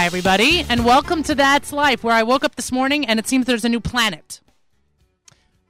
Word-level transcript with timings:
Hi, 0.00 0.06
everybody, 0.06 0.64
and 0.66 0.86
welcome 0.86 1.22
to 1.24 1.34
That's 1.34 1.74
Life, 1.74 2.02
where 2.02 2.14
I 2.14 2.22
woke 2.22 2.42
up 2.42 2.56
this 2.56 2.72
morning 2.72 3.04
and 3.04 3.18
it 3.18 3.28
seems 3.28 3.44
there's 3.44 3.66
a 3.66 3.68
new 3.68 3.80
planet. 3.80 4.40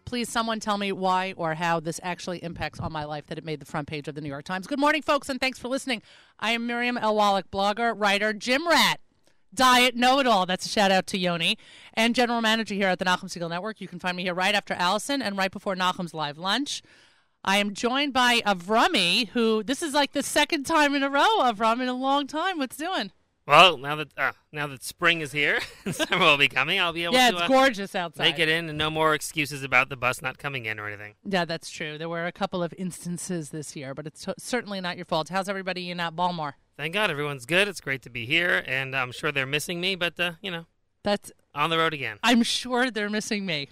Please, 0.04 0.28
someone 0.28 0.60
tell 0.60 0.78
me 0.78 0.92
why 0.92 1.34
or 1.36 1.54
how 1.54 1.80
this 1.80 1.98
actually 2.04 2.38
impacts 2.44 2.78
on 2.78 2.92
my 2.92 3.02
life 3.02 3.26
that 3.26 3.38
it 3.38 3.44
made 3.44 3.58
the 3.58 3.66
front 3.66 3.88
page 3.88 4.06
of 4.06 4.14
the 4.14 4.20
New 4.20 4.28
York 4.28 4.44
Times. 4.44 4.68
Good 4.68 4.78
morning, 4.78 5.02
folks, 5.02 5.28
and 5.28 5.40
thanks 5.40 5.58
for 5.58 5.66
listening. 5.66 6.00
I 6.38 6.52
am 6.52 6.64
Miriam 6.64 6.96
L. 6.96 7.16
Wallach, 7.16 7.50
blogger, 7.50 7.92
writer, 7.96 8.32
gym 8.32 8.68
rat, 8.68 9.00
diet 9.52 9.96
know 9.96 10.20
it 10.20 10.28
all. 10.28 10.46
That's 10.46 10.64
a 10.64 10.68
shout 10.68 10.92
out 10.92 11.08
to 11.08 11.18
Yoni, 11.18 11.58
and 11.94 12.14
general 12.14 12.40
manager 12.40 12.76
here 12.76 12.86
at 12.86 13.00
the 13.00 13.06
Nachum 13.06 13.24
Segal 13.24 13.50
Network. 13.50 13.80
You 13.80 13.88
can 13.88 13.98
find 13.98 14.16
me 14.16 14.22
here 14.22 14.34
right 14.34 14.54
after 14.54 14.74
Allison 14.74 15.22
and 15.22 15.36
right 15.36 15.50
before 15.50 15.74
Nachum's 15.74 16.14
live 16.14 16.38
lunch. 16.38 16.82
I 17.44 17.56
am 17.56 17.74
joined 17.74 18.12
by 18.12 18.42
Avrami, 18.46 19.30
who 19.30 19.64
this 19.64 19.82
is 19.82 19.92
like 19.92 20.12
the 20.12 20.22
second 20.22 20.66
time 20.66 20.94
in 20.94 21.02
a 21.02 21.10
row, 21.10 21.40
Avram, 21.40 21.82
in 21.82 21.88
a 21.88 21.94
long 21.94 22.28
time. 22.28 22.58
What's 22.58 22.76
doing? 22.76 23.10
Well, 23.50 23.78
now 23.78 23.96
that 23.96 24.16
uh, 24.16 24.30
now 24.52 24.68
that 24.68 24.84
spring 24.84 25.20
is 25.22 25.32
here, 25.32 25.58
summer 25.90 26.24
will 26.24 26.36
be 26.36 26.46
coming. 26.46 26.78
I'll 26.78 26.92
be 26.92 27.02
able 27.02 27.14
Yeah, 27.14 27.30
to 27.32 27.36
it's 27.36 27.42
uh, 27.44 27.48
gorgeous 27.48 27.94
outside. 27.96 28.22
make 28.22 28.38
it 28.38 28.48
in, 28.48 28.68
and 28.68 28.78
no 28.78 28.90
more 28.90 29.12
excuses 29.12 29.64
about 29.64 29.88
the 29.88 29.96
bus 29.96 30.22
not 30.22 30.38
coming 30.38 30.66
in 30.66 30.78
or 30.78 30.86
anything. 30.86 31.14
Yeah, 31.24 31.44
that's 31.44 31.68
true. 31.68 31.98
There 31.98 32.08
were 32.08 32.26
a 32.26 32.32
couple 32.32 32.62
of 32.62 32.72
instances 32.78 33.50
this 33.50 33.74
year, 33.74 33.92
but 33.92 34.06
it's 34.06 34.24
t- 34.24 34.32
certainly 34.38 34.80
not 34.80 34.96
your 34.96 35.04
fault. 35.04 35.30
How's 35.30 35.48
everybody 35.48 35.90
in 35.90 35.98
at 35.98 36.14
Baltimore? 36.14 36.56
Thank 36.76 36.94
God 36.94 37.10
everyone's 37.10 37.44
good. 37.44 37.66
It's 37.66 37.80
great 37.80 38.02
to 38.02 38.10
be 38.10 38.24
here, 38.24 38.62
and 38.68 38.94
I'm 38.94 39.10
sure 39.10 39.32
they're 39.32 39.46
missing 39.46 39.80
me, 39.80 39.96
but 39.96 40.18
uh, 40.20 40.32
you 40.40 40.52
know, 40.52 40.66
That's. 41.02 41.32
on 41.52 41.70
the 41.70 41.78
road 41.78 41.92
again. 41.92 42.18
I'm 42.22 42.44
sure 42.44 42.88
they're 42.90 43.10
missing 43.10 43.44
me. 43.46 43.68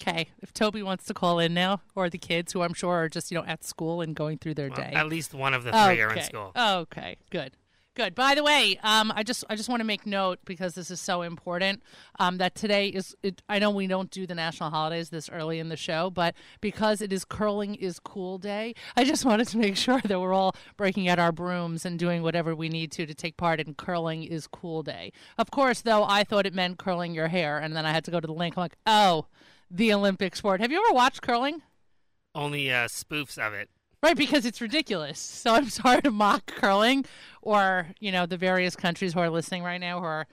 Okay, 0.00 0.28
if 0.40 0.52
Toby 0.54 0.80
wants 0.80 1.06
to 1.06 1.12
call 1.14 1.40
in 1.40 1.52
now, 1.54 1.80
or 1.96 2.08
the 2.08 2.18
kids 2.18 2.52
who 2.52 2.62
I'm 2.62 2.72
sure 2.72 2.94
are 2.94 3.08
just 3.08 3.32
you 3.32 3.36
know 3.38 3.44
at 3.44 3.64
school 3.64 4.00
and 4.00 4.14
going 4.14 4.38
through 4.38 4.54
their 4.54 4.68
Well, 4.68 4.76
day. 4.76 4.92
at 4.94 5.08
least 5.08 5.34
one 5.34 5.54
of 5.54 5.64
the 5.64 5.72
three 5.72 6.00
are 6.00 6.14
in 6.14 6.22
school. 6.22 6.52
Okay, 6.56 7.16
good. 7.30 7.54
Good. 7.98 8.14
By 8.14 8.36
the 8.36 8.44
way, 8.44 8.78
um, 8.84 9.12
I 9.16 9.24
just 9.24 9.42
I 9.50 9.56
just 9.56 9.68
want 9.68 9.80
to 9.80 9.84
make 9.84 10.06
note 10.06 10.38
because 10.44 10.74
this 10.74 10.88
is 10.88 11.00
so 11.00 11.22
important 11.22 11.82
um, 12.20 12.38
that 12.38 12.54
today 12.54 12.86
is. 12.86 13.16
It, 13.24 13.42
I 13.48 13.58
know 13.58 13.72
we 13.72 13.88
don't 13.88 14.08
do 14.08 14.24
the 14.24 14.36
national 14.36 14.70
holidays 14.70 15.10
this 15.10 15.28
early 15.28 15.58
in 15.58 15.68
the 15.68 15.76
show, 15.76 16.08
but 16.08 16.36
because 16.60 17.02
it 17.02 17.12
is 17.12 17.24
curling 17.24 17.74
is 17.74 17.98
cool 17.98 18.38
day, 18.38 18.76
I 18.96 19.02
just 19.02 19.24
wanted 19.24 19.48
to 19.48 19.58
make 19.58 19.76
sure 19.76 20.00
that 20.00 20.20
we're 20.20 20.32
all 20.32 20.54
breaking 20.76 21.08
out 21.08 21.18
our 21.18 21.32
brooms 21.32 21.84
and 21.84 21.98
doing 21.98 22.22
whatever 22.22 22.54
we 22.54 22.68
need 22.68 22.92
to 22.92 23.04
to 23.04 23.14
take 23.14 23.36
part 23.36 23.58
in 23.58 23.74
curling 23.74 24.22
is 24.22 24.46
cool 24.46 24.84
day. 24.84 25.10
Of 25.36 25.50
course, 25.50 25.80
though, 25.80 26.04
I 26.04 26.22
thought 26.22 26.46
it 26.46 26.54
meant 26.54 26.78
curling 26.78 27.16
your 27.16 27.26
hair, 27.26 27.58
and 27.58 27.74
then 27.74 27.84
I 27.84 27.90
had 27.90 28.04
to 28.04 28.12
go 28.12 28.20
to 28.20 28.28
the 28.28 28.32
link. 28.32 28.56
I'm 28.56 28.60
like, 28.60 28.76
oh, 28.86 29.26
the 29.68 29.92
Olympic 29.92 30.36
sport. 30.36 30.60
Have 30.60 30.70
you 30.70 30.80
ever 30.86 30.94
watched 30.94 31.20
curling? 31.20 31.62
Only 32.32 32.70
uh, 32.70 32.86
spoofs 32.86 33.38
of 33.38 33.54
it. 33.54 33.70
Right, 34.00 34.16
because 34.16 34.46
it's 34.46 34.60
ridiculous. 34.60 35.18
So 35.18 35.54
I'm 35.54 35.68
sorry 35.70 36.02
to 36.02 36.10
mock 36.10 36.46
curling 36.46 37.04
or, 37.42 37.88
you 37.98 38.12
know, 38.12 38.26
the 38.26 38.36
various 38.36 38.76
countries 38.76 39.14
who 39.14 39.20
are 39.20 39.30
listening 39.30 39.62
right 39.62 39.80
now 39.80 39.98
who 39.98 40.06
are 40.06 40.26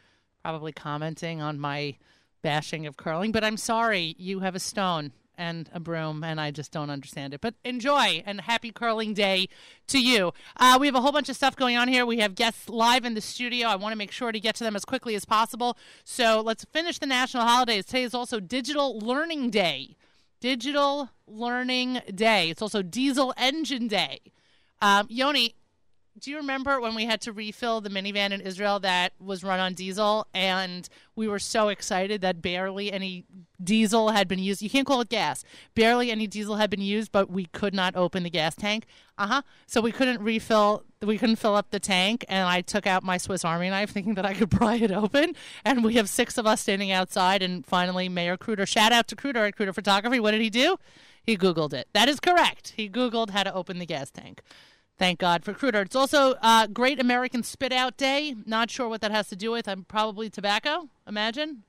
probably 0.43 0.71
commenting 0.71 1.41
on 1.41 1.59
my 1.59 1.95
bashing 2.43 2.85
of 2.85 2.95
curling, 2.95 3.31
but 3.31 3.43
I'm 3.43 3.57
sorry 3.57 4.15
you 4.19 4.41
have 4.41 4.53
a 4.53 4.59
stone 4.59 5.11
and 5.37 5.67
a 5.73 5.79
broom 5.79 6.23
and 6.23 6.39
I 6.39 6.51
just 6.51 6.71
don't 6.71 6.91
understand 6.91 7.33
it. 7.33 7.41
But 7.41 7.55
enjoy 7.63 8.21
and 8.25 8.41
happy 8.41 8.71
curling 8.71 9.15
day 9.15 9.49
to 9.87 9.99
you. 9.99 10.31
Uh, 10.57 10.77
we 10.79 10.85
have 10.85 10.95
a 10.95 11.01
whole 11.01 11.11
bunch 11.11 11.29
of 11.29 11.35
stuff 11.35 11.55
going 11.55 11.75
on 11.75 11.87
here. 11.87 12.05
We 12.05 12.19
have 12.19 12.35
guests 12.35 12.69
live 12.69 13.03
in 13.03 13.15
the 13.15 13.21
studio. 13.21 13.67
I 13.67 13.75
want 13.75 13.93
to 13.93 13.97
make 13.97 14.11
sure 14.11 14.31
to 14.31 14.39
get 14.39 14.53
to 14.57 14.63
them 14.63 14.75
as 14.75 14.85
quickly 14.85 15.15
as 15.15 15.25
possible. 15.25 15.75
So 16.03 16.39
let's 16.39 16.65
finish 16.65 16.99
the 16.99 17.07
national 17.07 17.43
holidays. 17.43 17.85
Today 17.87 18.03
is 18.03 18.13
also 18.13 18.39
Digital 18.39 18.99
Learning 18.99 19.49
Day. 19.49 19.95
Digital 20.45 21.09
Learning 21.25 22.01
Day. 22.13 22.51
It's 22.51 22.61
also 22.61 22.83
Diesel 22.83 23.33
Engine 23.35 23.87
Day. 23.87 24.19
Um, 24.79 25.07
Yoni, 25.09 25.55
do 26.19 26.31
you 26.31 26.37
remember 26.37 26.79
when 26.79 26.95
we 26.95 27.05
had 27.05 27.19
to 27.21 27.33
refill 27.33 27.81
the 27.81 27.89
minivan 27.89 28.31
in 28.31 28.39
Israel 28.39 28.79
that 28.79 29.13
was 29.19 29.43
run 29.43 29.59
on 29.59 29.73
diesel 29.73 30.27
and 30.33 30.87
we 31.15 31.27
were 31.27 31.39
so 31.39 31.67
excited 31.67 32.21
that 32.21 32.41
barely 32.41 32.91
any 32.91 33.25
diesel 33.61 34.09
had 34.09 34.27
been 34.27 34.39
used? 34.39 34.61
You 34.61 34.69
can't 34.69 34.87
call 34.87 35.01
it 35.01 35.09
gas. 35.09 35.43
Barely 35.73 36.11
any 36.11 36.25
diesel 36.25 36.55
had 36.55 36.69
been 36.69 36.81
used, 36.81 37.11
but 37.11 37.29
we 37.29 37.45
could 37.47 37.73
not 37.73 37.95
open 37.97 38.23
the 38.23 38.29
gas 38.29 38.55
tank. 38.55 38.85
Uh 39.17 39.27
huh. 39.27 39.41
So 39.67 39.81
we 39.81 39.91
couldn't 39.91 40.21
refill, 40.21 40.83
we 41.01 41.17
couldn't 41.17 41.35
fill 41.35 41.55
up 41.55 41.71
the 41.71 41.81
tank. 41.81 42.23
And 42.29 42.47
I 42.47 42.61
took 42.61 42.87
out 42.87 43.03
my 43.03 43.17
Swiss 43.17 43.43
Army 43.43 43.69
knife 43.69 43.89
thinking 43.91 44.15
that 44.15 44.25
I 44.25 44.33
could 44.33 44.51
pry 44.59 44.75
it 44.75 44.91
open. 44.91 45.33
And 45.65 45.83
we 45.83 45.95
have 45.95 46.07
six 46.07 46.37
of 46.37 46.47
us 46.47 46.61
standing 46.61 46.91
outside. 46.91 47.43
And 47.43 47.65
finally, 47.65 48.07
Mayor 48.07 48.37
Kruder, 48.37 48.65
shout 48.65 48.93
out 48.93 49.09
to 49.09 49.17
Kruder 49.17 49.45
at 49.45 49.57
Kruder 49.57 49.73
Photography. 49.73 50.21
What 50.21 50.31
did 50.31 50.41
he 50.41 50.49
do? 50.49 50.77
He 51.21 51.35
Googled 51.35 51.73
it. 51.73 51.87
That 51.93 52.07
is 52.07 52.19
correct. 52.19 52.73
He 52.77 52.89
Googled 52.89 53.31
how 53.31 53.43
to 53.43 53.53
open 53.53 53.79
the 53.79 53.85
gas 53.85 54.11
tank. 54.11 54.41
Thank 54.97 55.19
God 55.19 55.43
for 55.43 55.53
Kruder. 55.53 55.81
It's 55.81 55.95
also 55.95 56.35
uh, 56.41 56.67
Great 56.67 57.01
American 57.01 57.43
Spit 57.43 57.73
Out 57.73 57.97
Day. 57.97 58.33
Not 58.45 58.71
sure 58.71 58.87
what 58.87 59.01
that 59.01 59.11
has 59.11 59.27
to 59.29 59.35
do 59.35 59.51
with. 59.51 59.67
I'm 59.67 59.83
probably 59.83 60.29
tobacco. 60.29 60.89
Imagine. 61.05 61.63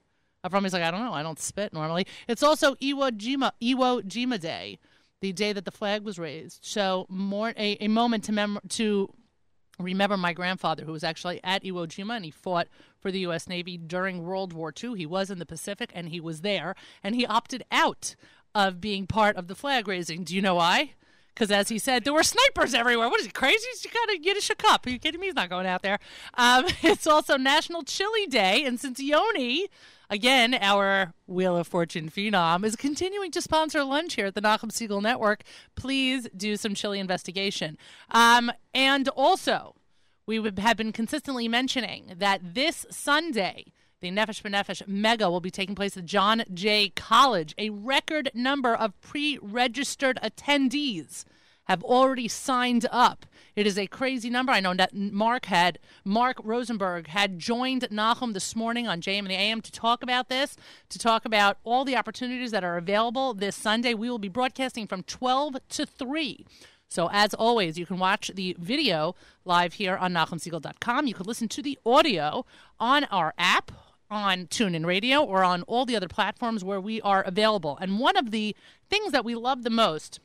Avrami's 0.45 0.73
like, 0.73 0.83
I 0.83 0.93
don't 0.93 1.05
know. 1.05 1.13
I 1.13 1.25
don't 1.25 1.41
spit 1.41 1.73
normally. 1.73 2.07
It's 2.29 2.43
also 2.43 2.77
Iwo 2.77 3.11
Jima 3.11 3.51
Iwo 3.61 4.03
Jima 4.03 4.39
Day, 4.39 4.79
the 5.21 5.33
day 5.33 5.53
that 5.53 5.65
the 5.65 5.73
flag 5.73 6.05
was 6.05 6.19
raised. 6.21 6.61
So 6.63 7.07
more 7.09 7.53
a, 7.57 7.77
a 7.81 7.89
moment 7.89 8.23
to 8.25 8.33
mem- 8.33 8.61
to 8.71 9.13
remember 9.81 10.17
my 10.17 10.33
grandfather, 10.33 10.85
who 10.85 10.93
was 10.93 11.03
actually 11.03 11.41
at 11.43 11.65
Iwo 11.65 11.89
Jima 11.89 12.17
and 12.17 12.25
he 12.25 12.31
fought 12.31 12.69
for 13.01 13.11
the 13.11 13.21
U.S. 13.21 13.49
Navy 13.49 13.77
during 13.77 14.25
World 14.25 14.53
War 14.53 14.73
II. 14.73 14.97
He 14.97 15.07
was 15.07 15.31
in 15.31 15.41
the 15.41 15.47
Pacific 15.47 15.91
and 15.95 16.11
he 16.11 16.21
was 16.21 16.43
there, 16.43 16.77
and 17.03 17.17
he 17.17 17.27
opted 17.27 17.65
out 17.73 18.15
of 18.55 18.81
being 18.81 19.07
part 19.07 19.37
of 19.37 19.49
the 19.49 19.57
flag 19.57 19.89
raising. 19.89 20.23
Do 20.23 20.35
you 20.35 20.43
know 20.43 20.55
why? 20.55 20.95
Because 21.37 21.51
as 21.51 21.69
he 21.69 21.79
said, 21.79 22.05
there 22.05 22.15
were 22.15 22.23
snipers 22.23 22.73
everywhere. 22.73 23.11
What 23.11 23.21
is 23.21 23.27
he 23.27 23.33
crazy? 23.33 23.67
You 23.85 23.91
gotta 23.93 24.19
get 24.19 24.39
a 24.39 24.41
shook 24.41 24.65
up. 24.65 24.87
Are 24.87 24.91
you 24.91 24.99
kidding 24.99 25.21
me? 25.21 25.27
He's 25.27 25.35
not 25.35 25.51
going 25.51 25.67
out 25.67 25.83
there. 25.83 25.99
Um, 26.33 26.65
it's 26.83 27.07
also 27.07 27.37
National 27.37 27.83
Chili 27.83 28.27
Day, 28.27 28.65
and 28.65 28.81
since 28.81 28.99
Yoni, 28.99 29.69
again, 30.09 30.55
our 30.55 31.13
Wheel 31.27 31.59
of 31.59 31.67
Fortune 31.67 32.09
phenom, 32.09 32.65
is 32.65 32.75
continuing 32.75 33.31
to 33.33 33.43
sponsor 33.43 33.85
lunch 33.85 34.15
here 34.15 34.25
at 34.27 34.35
the 34.35 34.41
Nachum 34.41 34.71
Segal 34.71 35.03
Network, 35.03 35.43
please 35.75 36.27
do 36.35 36.57
some 36.57 36.75
chili 36.75 36.99
investigation. 36.99 37.77
Um, 38.11 38.51
and 38.73 39.07
also, 39.11 39.75
we 40.27 40.43
have 40.57 40.77
been 40.79 40.93
consistently 40.93 41.49
mentioning 41.49 42.15
that 42.17 42.55
this 42.55 42.87
Sunday, 42.91 43.67
the 44.01 44.11
Nefesh 44.11 44.43
B'Nefesh 44.43 44.87
Mega 44.87 45.31
will 45.31 45.41
be 45.41 45.51
taking 45.51 45.75
place 45.75 45.97
at 45.97 46.05
John 46.05 46.45
Jay 46.53 46.91
College. 46.95 47.55
A 47.57 47.71
record 47.71 48.31
number 48.35 48.75
of 48.75 49.01
pre-registered 49.01 50.19
attendees 50.23 51.25
have 51.65 51.83
already 51.83 52.29
signed 52.29 52.87
up. 52.93 53.25
It 53.57 53.67
is 53.67 53.79
a 53.79 53.87
crazy 53.87 54.29
number. 54.29 54.53
I 54.53 54.61
know 54.61 54.75
that 54.75 54.95
Mark 54.95 55.47
had 55.47 55.79
Mark 56.05 56.37
Rosenberg 56.45 57.09
had 57.09 57.39
joined 57.39 57.89
Nachum 57.91 58.35
this 58.35 58.55
morning 58.55 58.87
on 58.87 59.01
JM 59.01 59.21
and 59.21 59.31
the 59.31 59.35
AM 59.35 59.63
to 59.63 59.73
talk 59.73 60.03
about 60.03 60.29
this, 60.29 60.57
to 60.91 60.99
talk 60.99 61.25
about 61.25 61.57
all 61.65 61.85
the 61.85 61.97
opportunities 61.97 62.51
that 62.51 62.65
are 62.65 62.77
available 62.77 63.33
this 63.33 63.57
Sunday. 63.57 63.95
We 63.95 64.11
will 64.11 64.19
be 64.19 64.29
broadcasting 64.29 64.87
from 64.87 65.05
12 65.05 65.57
to 65.71 65.87
3. 65.87 66.45
So, 66.89 67.09
as 67.11 67.35
always, 67.35 67.79
you 67.79 67.87
can 67.87 67.99
watch 67.99 68.31
the 68.35 68.55
video 68.61 69.17
live 69.45 69.75
here 69.75 69.97
on 69.97 70.13
NachumSegal.com. 70.13 71.07
You 71.07 71.15
can 71.15 71.27
listen 71.27 71.49
to 71.49 71.63
the 71.63 71.79
audio 71.85 72.45
on 72.79 73.05
our 73.05 73.35
app, 73.39 73.73
on 74.11 74.47
TuneIn 74.47 74.87
Radio, 74.87 75.23
or 75.23 75.43
on 75.43 75.63
all 75.63 75.85
the 75.85 75.97
other 75.97 76.09
platforms 76.09 76.63
where 76.63 76.81
we 76.81 77.01
are 77.01 77.23
available. 77.23 77.79
And 77.81 77.99
one 77.99 78.17
of 78.17 78.31
the 78.31 78.55
things 78.89 79.13
that 79.13 79.25
we 79.25 79.35
love 79.35 79.63
the 79.63 79.71
most 79.71 80.21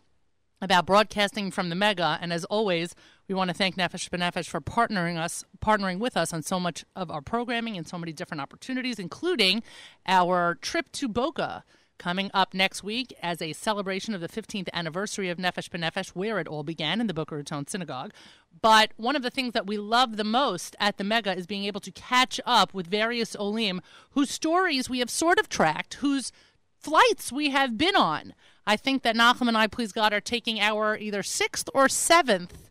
about 0.62 0.86
broadcasting 0.86 1.50
from 1.50 1.69
the 1.69 1.75
Mega, 1.75 2.20
and 2.22 2.31
as 2.31 2.46
always, 2.46 2.94
we 3.28 3.34
want 3.34 3.50
to 3.50 3.53
thank 3.53 3.75
Nefesh 3.78 4.09
B'Nefesh 4.09 4.47
for 4.47 4.62
partnering 4.62 5.18
us, 5.18 5.44
partnering 5.59 5.97
with 5.97 6.16
us 6.16 6.31
on 6.34 6.44
so 6.44 6.59
much 6.59 6.86
of 6.96 7.09
our 7.09 7.22
programming 7.22 7.78
and 7.78 7.88
so 7.88 7.97
many 7.97 8.14
different 8.14 8.41
opportunities, 8.41 9.00
including 9.00 9.64
our 10.06 10.56
trip 10.56 10.91
to 10.91 11.08
Boca 11.08 11.64
coming 12.02 12.32
up 12.34 12.56
next 12.56 12.84
week 12.84 13.14
as 13.22 13.44
a 13.44 13.53
celebration 13.53 14.16
of 14.16 14.22
the 14.22 14.28
15th 14.28 14.68
anniversary 14.74 15.30
of 15.30 15.38
Nefesh 15.38 15.70
B'Nefesh, 15.70 16.09
where 16.09 16.40
it 16.40 16.48
all 16.48 16.64
began 16.64 17.00
in 17.00 17.06
the 17.06 17.14
Boca 17.14 17.36
Raton 17.36 17.68
Synagogue. 17.68 18.12
But 18.59 18.92
one 18.98 19.16
of 19.16 19.22
the 19.22 19.30
things 19.30 19.53
that 19.53 19.68
we 19.68 19.78
love 19.78 20.18
the 20.18 20.24
most 20.24 20.76
at 20.80 20.98
the 20.98 21.03
Mega 21.03 21.38
is 21.38 21.46
being 21.46 21.66
able 21.66 21.80
to 21.82 21.92
catch 21.92 22.42
up 22.44 22.74
with 22.74 22.88
various 22.88 23.36
Olim 23.36 23.82
whose 24.12 24.32
stories 24.32 24.90
we 24.90 24.98
have 24.98 25.12
sort 25.12 25.38
of 25.38 25.48
tracked, 25.48 25.96
whose 25.96 26.32
flights 26.76 27.32
we 27.32 27.52
have 27.52 27.78
been 27.78 27.96
on. 27.96 28.34
I 28.66 28.78
think 28.78 29.03
that 29.03 29.16
Nachum 29.16 29.48
and 29.48 29.58
I, 29.58 29.68
please 29.68 29.92
God, 29.92 30.12
are 30.12 30.20
taking 30.20 30.59
our 30.59 30.98
either 30.98 31.22
sixth 31.22 31.70
or 31.72 31.88
seventh 31.88 32.71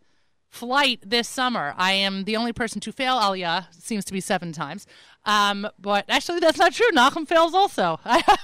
flight 0.50 1.00
this 1.06 1.28
summer. 1.28 1.74
I 1.78 1.92
am 1.92 2.24
the 2.24 2.36
only 2.36 2.52
person 2.52 2.80
to 2.82 2.92
fail 2.92 3.16
Aliyah, 3.18 3.66
seems 3.72 4.04
to 4.06 4.12
be 4.12 4.20
seven 4.20 4.52
times. 4.52 4.86
Um, 5.24 5.68
but 5.78 6.04
actually, 6.08 6.40
that's 6.40 6.58
not 6.58 6.72
true. 6.72 6.90
Nachum 6.90 7.26
fails 7.26 7.54
also. 7.54 8.00
I 8.04 8.38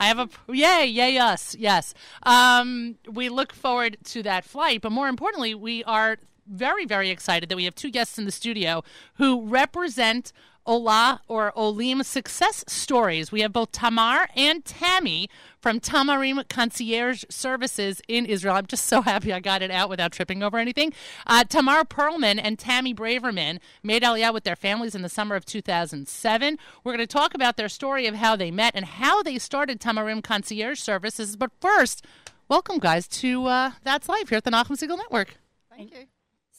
have 0.00 0.18
a 0.18 0.28
yay, 0.48 0.86
yay 0.86 1.18
us, 1.18 1.54
yes. 1.58 1.94
Um, 2.22 2.96
we 3.10 3.28
look 3.28 3.52
forward 3.52 3.98
to 4.04 4.22
that 4.22 4.44
flight, 4.44 4.80
but 4.80 4.90
more 4.90 5.08
importantly, 5.08 5.54
we 5.54 5.84
are 5.84 6.18
very, 6.46 6.86
very 6.86 7.10
excited 7.10 7.48
that 7.48 7.56
we 7.56 7.64
have 7.64 7.74
two 7.74 7.90
guests 7.90 8.18
in 8.18 8.24
the 8.24 8.32
studio 8.32 8.82
who 9.14 9.46
represent 9.46 10.32
Ola 10.70 11.20
or 11.26 11.52
Olim 11.58 12.04
success 12.04 12.64
stories. 12.68 13.32
We 13.32 13.40
have 13.40 13.52
both 13.52 13.72
Tamar 13.72 14.28
and 14.36 14.64
Tammy 14.64 15.28
from 15.58 15.80
Tamarim 15.80 16.48
Concierge 16.48 17.24
Services 17.28 18.00
in 18.06 18.24
Israel. 18.24 18.54
I'm 18.54 18.66
just 18.66 18.84
so 18.84 19.02
happy 19.02 19.32
I 19.32 19.40
got 19.40 19.62
it 19.62 19.72
out 19.72 19.88
without 19.88 20.12
tripping 20.12 20.44
over 20.44 20.58
anything. 20.58 20.92
Uh, 21.26 21.42
Tamar 21.42 21.82
Perlman 21.82 22.40
and 22.40 22.56
Tammy 22.56 22.94
Braverman 22.94 23.58
made 23.82 24.04
Aliyah 24.04 24.32
with 24.32 24.44
their 24.44 24.54
families 24.54 24.94
in 24.94 25.02
the 25.02 25.08
summer 25.08 25.34
of 25.34 25.44
2007. 25.44 26.56
We're 26.84 26.92
going 26.92 27.04
to 27.04 27.12
talk 27.12 27.34
about 27.34 27.56
their 27.56 27.68
story 27.68 28.06
of 28.06 28.14
how 28.14 28.36
they 28.36 28.52
met 28.52 28.76
and 28.76 28.84
how 28.84 29.24
they 29.24 29.38
started 29.38 29.80
Tamarim 29.80 30.22
Concierge 30.22 30.78
Services. 30.78 31.34
But 31.34 31.50
first, 31.60 32.06
welcome, 32.48 32.78
guys, 32.78 33.08
to 33.08 33.46
uh, 33.46 33.72
That's 33.82 34.08
Life 34.08 34.28
here 34.28 34.38
at 34.38 34.44
the 34.44 34.52
Nachum 34.52 34.78
Segal 34.78 34.98
Network. 34.98 35.34
Thank 35.68 35.90
you. 35.92 36.06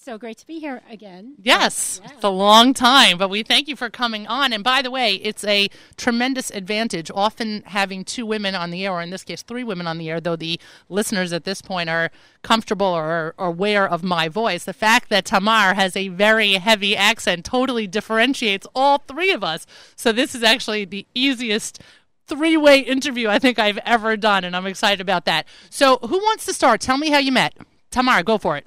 So 0.04 0.18
great 0.18 0.40
to 0.40 0.48
be 0.48 0.58
here 0.58 0.82
again. 0.90 1.36
Yes, 1.40 2.02
Yeah. 2.04 2.14
it's 2.14 2.24
a 2.24 2.30
long 2.30 2.74
time, 2.74 3.20
but 3.20 3.30
we 3.30 3.44
thank 3.44 3.68
you 3.68 3.76
for 3.76 3.92
coming 3.92 4.26
on. 4.26 4.52
And 4.52 4.64
by 4.64 4.82
the 4.82 4.90
way, 4.90 5.14
it's 5.18 5.44
a 5.44 5.70
tremendous 5.96 6.50
advantage 6.50 7.12
often 7.14 7.62
having 7.68 8.04
two 8.04 8.26
women 8.26 8.56
on 8.56 8.72
the 8.72 8.84
air, 8.84 8.94
or 8.94 9.04
in 9.04 9.12
this 9.12 9.24
case, 9.24 9.44
three 9.44 9.64
women 9.64 9.86
on 9.86 10.00
the 10.00 10.10
air, 10.10 10.20
though 10.20 10.36
the 10.36 10.60
listeners 10.90 11.32
at 11.32 11.44
this 11.44 11.62
point 11.62 11.88
are 11.88 12.10
comfortable 12.42 12.88
or, 12.88 13.36
or 13.38 13.46
aware 13.50 13.88
of 13.88 14.02
my 14.04 14.28
voice. 14.28 14.64
The 14.64 14.74
fact 14.74 15.10
that 15.10 15.26
Tamar 15.26 15.76
has 15.76 15.96
a 15.96 16.08
very 16.08 16.54
heavy 16.54 16.98
accent 16.98 17.46
totally 17.46 17.86
differentiates 17.86 18.66
all 18.74 18.98
three 19.08 19.30
of 19.30 19.44
us. 19.44 19.68
So 19.96 20.12
this 20.12 20.34
is 20.34 20.42
actually 20.42 20.86
the 20.86 21.06
easiest 21.14 21.80
three 22.26 22.58
way 22.58 22.80
interview 22.80 23.30
I 23.30 23.38
think 23.38 23.60
I've 23.60 23.78
ever 23.86 24.18
done, 24.18 24.46
and 24.46 24.56
I'm 24.56 24.66
excited 24.66 25.00
about 25.00 25.26
that. 25.26 25.46
So, 25.70 25.98
who 25.98 26.18
wants 26.18 26.48
to 26.48 26.54
start? 26.54 26.82
Tell 26.82 26.98
me 26.98 27.12
how 27.12 27.20
you 27.20 27.32
met. 27.32 27.54
Tamar, 27.92 28.24
go 28.24 28.40
for 28.40 28.58
it. 28.58 28.66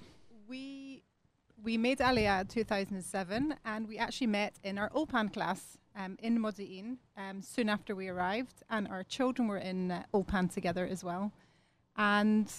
We 1.65 1.75
we 1.75 1.79
made 1.79 1.99
Aliyah 1.99 2.43
in 2.43 2.47
2007, 2.47 3.55
and 3.65 3.89
we 3.89 3.97
actually 3.97 4.27
met 4.27 4.55
in 4.63 4.77
our 4.77 4.91
Ulpan 4.91 5.33
class 5.33 5.79
um, 5.97 6.17
in 6.23 6.39
Modi'in 6.39 6.99
um, 7.17 7.41
soon 7.41 7.71
after 7.71 7.97
we 7.97 8.07
arrived, 8.09 8.63
and 8.69 8.87
our 8.87 9.03
children 9.03 9.49
were 9.49 9.59
in 9.59 9.91
uh, 9.91 10.03
Ulpan 10.13 10.53
together 10.53 10.87
as 10.87 11.03
well. 11.03 11.33
And 11.97 12.53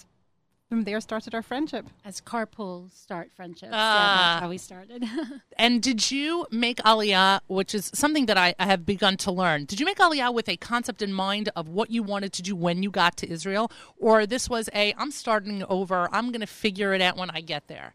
from 0.68 0.86
there 0.86 1.00
started 1.02 1.36
our 1.36 1.44
friendship. 1.44 1.86
as 2.04 2.20
carpool 2.20 2.92
start 2.92 3.32
friendships. 3.32 3.72
Ah. 3.74 3.78
Yeah, 3.78 4.18
that's 4.18 4.42
how 4.42 4.50
we 4.50 4.58
started. 4.58 5.06
And 5.58 5.84
did 5.84 6.12
you 6.12 6.48
make 6.52 6.78
Aliyah, 6.78 7.42
which 7.48 7.76
is 7.76 7.92
something 7.94 8.26
that 8.26 8.38
I, 8.38 8.56
I 8.58 8.66
have 8.66 8.86
begun 8.86 9.18
to 9.18 9.32
learn, 9.32 9.66
did 9.66 9.80
you 9.80 9.86
make 9.86 10.00
Aliyah 10.00 10.34
with 10.34 10.50
a 10.50 10.58
concept 10.58 11.02
in 11.02 11.14
mind 11.14 11.50
of 11.56 11.70
what 11.70 11.92
you 11.92 12.02
wanted 12.02 12.34
to 12.34 12.42
do 12.42 12.56
when 12.56 12.84
you 12.84 12.90
got 12.90 13.16
to 13.18 13.30
Israel? 13.30 13.72
Or 13.98 14.26
this 14.26 14.50
was 14.50 14.68
a, 14.74 14.94
I'm 14.98 15.12
starting 15.12 15.64
over, 15.70 16.10
I'm 16.12 16.32
going 16.32 16.42
to 16.42 16.48
figure 16.48 16.94
it 16.94 17.02
out 17.02 17.16
when 17.16 17.30
I 17.30 17.42
get 17.42 17.68
there? 17.68 17.94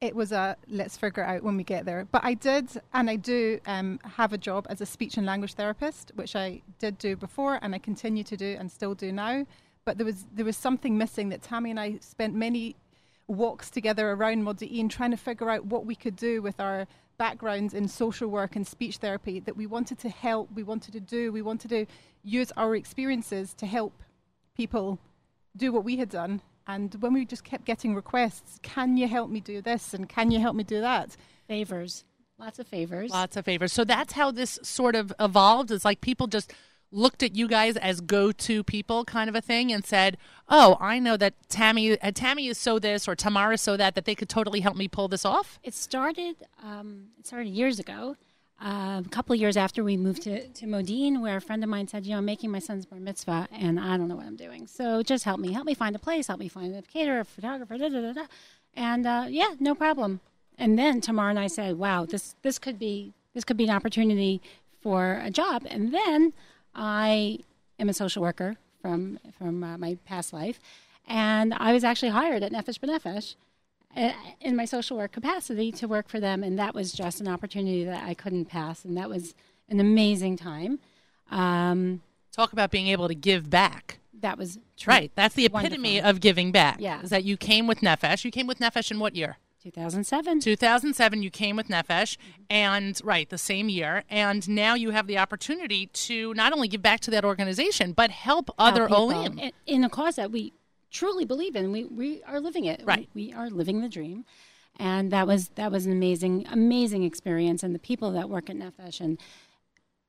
It 0.00 0.14
was 0.14 0.32
a 0.32 0.56
let's 0.68 0.96
figure 0.96 1.22
it 1.22 1.26
out 1.26 1.42
when 1.42 1.56
we 1.56 1.64
get 1.64 1.86
there. 1.86 2.06
But 2.10 2.24
I 2.24 2.34
did, 2.34 2.68
and 2.92 3.08
I 3.08 3.16
do 3.16 3.60
um, 3.66 3.98
have 4.04 4.32
a 4.32 4.38
job 4.38 4.66
as 4.68 4.80
a 4.80 4.86
speech 4.86 5.16
and 5.16 5.26
language 5.26 5.54
therapist, 5.54 6.12
which 6.14 6.36
I 6.36 6.62
did 6.78 6.98
do 6.98 7.16
before, 7.16 7.58
and 7.62 7.74
I 7.74 7.78
continue 7.78 8.24
to 8.24 8.36
do 8.36 8.56
and 8.58 8.70
still 8.70 8.94
do 8.94 9.12
now. 9.12 9.46
But 9.84 9.98
there 9.98 10.04
was 10.04 10.26
there 10.34 10.44
was 10.44 10.56
something 10.56 10.98
missing 10.98 11.30
that 11.30 11.42
Tammy 11.42 11.70
and 11.70 11.80
I 11.80 11.98
spent 12.00 12.34
many 12.34 12.76
walks 13.26 13.70
together 13.70 14.10
around 14.10 14.44
Modi'in 14.44 14.90
trying 14.90 15.10
to 15.10 15.16
figure 15.16 15.48
out 15.48 15.66
what 15.66 15.86
we 15.86 15.94
could 15.94 16.16
do 16.16 16.42
with 16.42 16.60
our 16.60 16.86
backgrounds 17.16 17.74
in 17.74 17.88
social 17.88 18.28
work 18.28 18.56
and 18.56 18.66
speech 18.66 18.98
therapy 18.98 19.40
that 19.40 19.56
we 19.56 19.66
wanted 19.66 19.98
to 20.00 20.08
help, 20.08 20.50
we 20.52 20.62
wanted 20.62 20.92
to 20.92 21.00
do, 21.00 21.32
we 21.32 21.42
wanted 21.42 21.68
to 21.68 21.86
use 22.22 22.52
our 22.56 22.74
experiences 22.74 23.54
to 23.54 23.66
help 23.66 24.02
people 24.56 24.98
do 25.56 25.72
what 25.72 25.84
we 25.84 25.96
had 25.96 26.08
done. 26.08 26.40
And 26.66 26.94
when 27.00 27.12
we 27.12 27.26
just 27.26 27.44
kept 27.44 27.64
getting 27.64 27.94
requests, 27.94 28.58
can 28.62 28.96
you 28.96 29.06
help 29.06 29.30
me 29.30 29.40
do 29.40 29.60
this 29.60 29.92
and 29.92 30.08
can 30.08 30.30
you 30.30 30.40
help 30.40 30.56
me 30.56 30.64
do 30.64 30.80
that? 30.80 31.16
favors, 31.46 32.04
lots 32.38 32.58
of 32.58 32.66
favors. 32.66 33.10
Lots 33.10 33.36
of 33.36 33.44
favors. 33.44 33.72
So 33.72 33.84
that's 33.84 34.14
how 34.14 34.30
this 34.30 34.58
sort 34.62 34.96
of 34.96 35.12
evolved. 35.20 35.70
It's 35.70 35.84
like 35.84 36.00
people 36.00 36.26
just 36.26 36.52
looked 36.90 37.22
at 37.22 37.34
you 37.34 37.48
guys 37.48 37.76
as 37.76 38.00
go-to 38.00 38.62
people 38.62 39.04
kind 39.04 39.28
of 39.28 39.34
a 39.34 39.40
thing 39.40 39.72
and 39.72 39.84
said, 39.84 40.16
oh, 40.48 40.76
I 40.80 40.98
know 40.98 41.16
that 41.16 41.34
Tammy, 41.48 42.00
uh, 42.00 42.12
Tammy 42.14 42.46
is 42.46 42.56
so 42.56 42.78
this 42.78 43.08
or 43.08 43.16
Tamara 43.16 43.54
is 43.54 43.60
so 43.60 43.76
that, 43.76 43.94
that 43.96 44.04
they 44.04 44.14
could 44.14 44.28
totally 44.28 44.60
help 44.60 44.76
me 44.76 44.86
pull 44.86 45.08
this 45.08 45.24
off? 45.24 45.58
It 45.62 45.74
started. 45.74 46.36
Um, 46.62 47.08
it 47.18 47.26
started 47.26 47.48
years 47.48 47.78
ago. 47.80 48.16
Uh, 48.64 49.02
a 49.04 49.08
couple 49.10 49.34
years 49.34 49.58
after 49.58 49.84
we 49.84 49.94
moved 49.94 50.22
to, 50.22 50.48
to 50.48 50.64
Modi'in, 50.64 51.20
where 51.20 51.36
a 51.36 51.40
friend 51.40 51.62
of 51.62 51.68
mine 51.68 51.86
said, 51.86 52.06
"You 52.06 52.12
know, 52.12 52.18
I'm 52.18 52.24
making 52.24 52.50
my 52.50 52.60
son's 52.60 52.86
bar 52.86 52.98
mitzvah, 52.98 53.46
and 53.52 53.78
I 53.78 53.98
don't 53.98 54.08
know 54.08 54.16
what 54.16 54.24
I'm 54.24 54.36
doing. 54.36 54.66
So 54.66 55.02
just 55.02 55.24
help 55.24 55.38
me, 55.38 55.52
help 55.52 55.66
me 55.66 55.74
find 55.74 55.94
a 55.94 55.98
place, 55.98 56.28
help 56.28 56.40
me 56.40 56.48
find 56.48 56.74
a 56.74 56.80
caterer, 56.80 57.20
a 57.20 57.24
photographer, 57.26 57.76
da 57.76 57.90
da 57.90 58.00
da 58.00 58.12
da." 58.14 58.26
And 58.72 59.06
uh, 59.06 59.26
yeah, 59.28 59.50
no 59.60 59.74
problem. 59.74 60.20
And 60.56 60.78
then 60.78 61.02
Tamara 61.02 61.28
and 61.28 61.38
I 61.38 61.46
said, 61.46 61.76
"Wow, 61.76 62.06
this 62.06 62.36
this 62.40 62.58
could 62.58 62.78
be 62.78 63.12
this 63.34 63.44
could 63.44 63.58
be 63.58 63.64
an 63.64 63.70
opportunity 63.70 64.40
for 64.80 65.20
a 65.22 65.30
job." 65.30 65.66
And 65.68 65.92
then 65.92 66.32
I 66.74 67.40
am 67.78 67.90
a 67.90 67.92
social 67.92 68.22
worker 68.22 68.56
from 68.80 69.18
from 69.36 69.62
uh, 69.62 69.76
my 69.76 69.98
past 70.06 70.32
life, 70.32 70.58
and 71.06 71.52
I 71.52 71.74
was 71.74 71.84
actually 71.84 72.12
hired 72.12 72.42
at 72.42 72.50
Nefesh 72.50 72.78
B'Nefesh 72.78 73.34
uh, 73.34 73.36
in 74.40 74.56
my 74.56 74.64
social 74.64 74.96
work 74.96 75.12
capacity 75.12 75.70
to 75.72 75.88
work 75.88 76.08
for 76.08 76.20
them, 76.20 76.42
and 76.42 76.58
that 76.58 76.74
was 76.74 76.92
just 76.92 77.20
an 77.20 77.28
opportunity 77.28 77.84
that 77.84 78.04
I 78.04 78.14
couldn't 78.14 78.46
pass, 78.46 78.84
and 78.84 78.96
that 78.96 79.08
was 79.08 79.34
an 79.68 79.80
amazing 79.80 80.36
time. 80.36 80.78
Um, 81.30 82.02
Talk 82.32 82.52
about 82.52 82.70
being 82.70 82.88
able 82.88 83.08
to 83.08 83.14
give 83.14 83.48
back. 83.50 83.98
that 84.20 84.38
was 84.38 84.58
tr- 84.76 84.90
Right. 84.90 85.12
That's 85.14 85.34
the 85.34 85.44
epitome 85.46 85.94
Wonderful. 85.96 86.10
of 86.10 86.20
giving 86.20 86.50
back. 86.52 86.76
Yeah. 86.80 87.02
Is 87.02 87.10
that 87.10 87.24
you 87.24 87.36
came 87.36 87.66
with 87.66 87.80
Nefesh. 87.80 88.24
You 88.24 88.30
came 88.30 88.46
with 88.46 88.58
Nefesh 88.58 88.90
in 88.90 88.98
what 88.98 89.14
year? 89.14 89.36
2007. 89.62 90.40
2007, 90.40 91.22
you 91.22 91.30
came 91.30 91.56
with 91.56 91.68
Nefesh, 91.68 92.16
and 92.50 93.00
right, 93.02 93.28
the 93.30 93.38
same 93.38 93.68
year. 93.70 94.02
And 94.10 94.46
now 94.48 94.74
you 94.74 94.90
have 94.90 95.06
the 95.06 95.16
opportunity 95.18 95.86
to 95.86 96.34
not 96.34 96.52
only 96.52 96.68
give 96.68 96.82
back 96.82 97.00
to 97.00 97.10
that 97.12 97.24
organization, 97.24 97.92
but 97.92 98.10
help 98.10 98.50
other 98.58 98.86
people 98.88 99.50
in 99.66 99.84
a 99.84 99.88
cause 99.88 100.16
that 100.16 100.30
we 100.30 100.52
truly 100.94 101.26
believe 101.26 101.54
in. 101.56 101.72
We 101.72 101.84
we 101.84 102.22
are 102.22 102.40
living 102.40 102.64
it. 102.64 102.82
Right. 102.84 103.08
We, 103.12 103.26
we 103.26 103.32
are 103.34 103.50
living 103.50 103.82
the 103.82 103.88
dream, 103.88 104.24
and 104.78 105.10
that 105.10 105.26
was 105.26 105.48
that 105.56 105.70
was 105.70 105.84
an 105.84 105.92
amazing 105.92 106.46
amazing 106.50 107.02
experience, 107.04 107.62
and 107.62 107.74
the 107.74 107.78
people 107.78 108.12
that 108.12 108.30
work 108.30 108.48
at 108.48 108.56
Nefesh 108.56 109.00
and. 109.00 109.20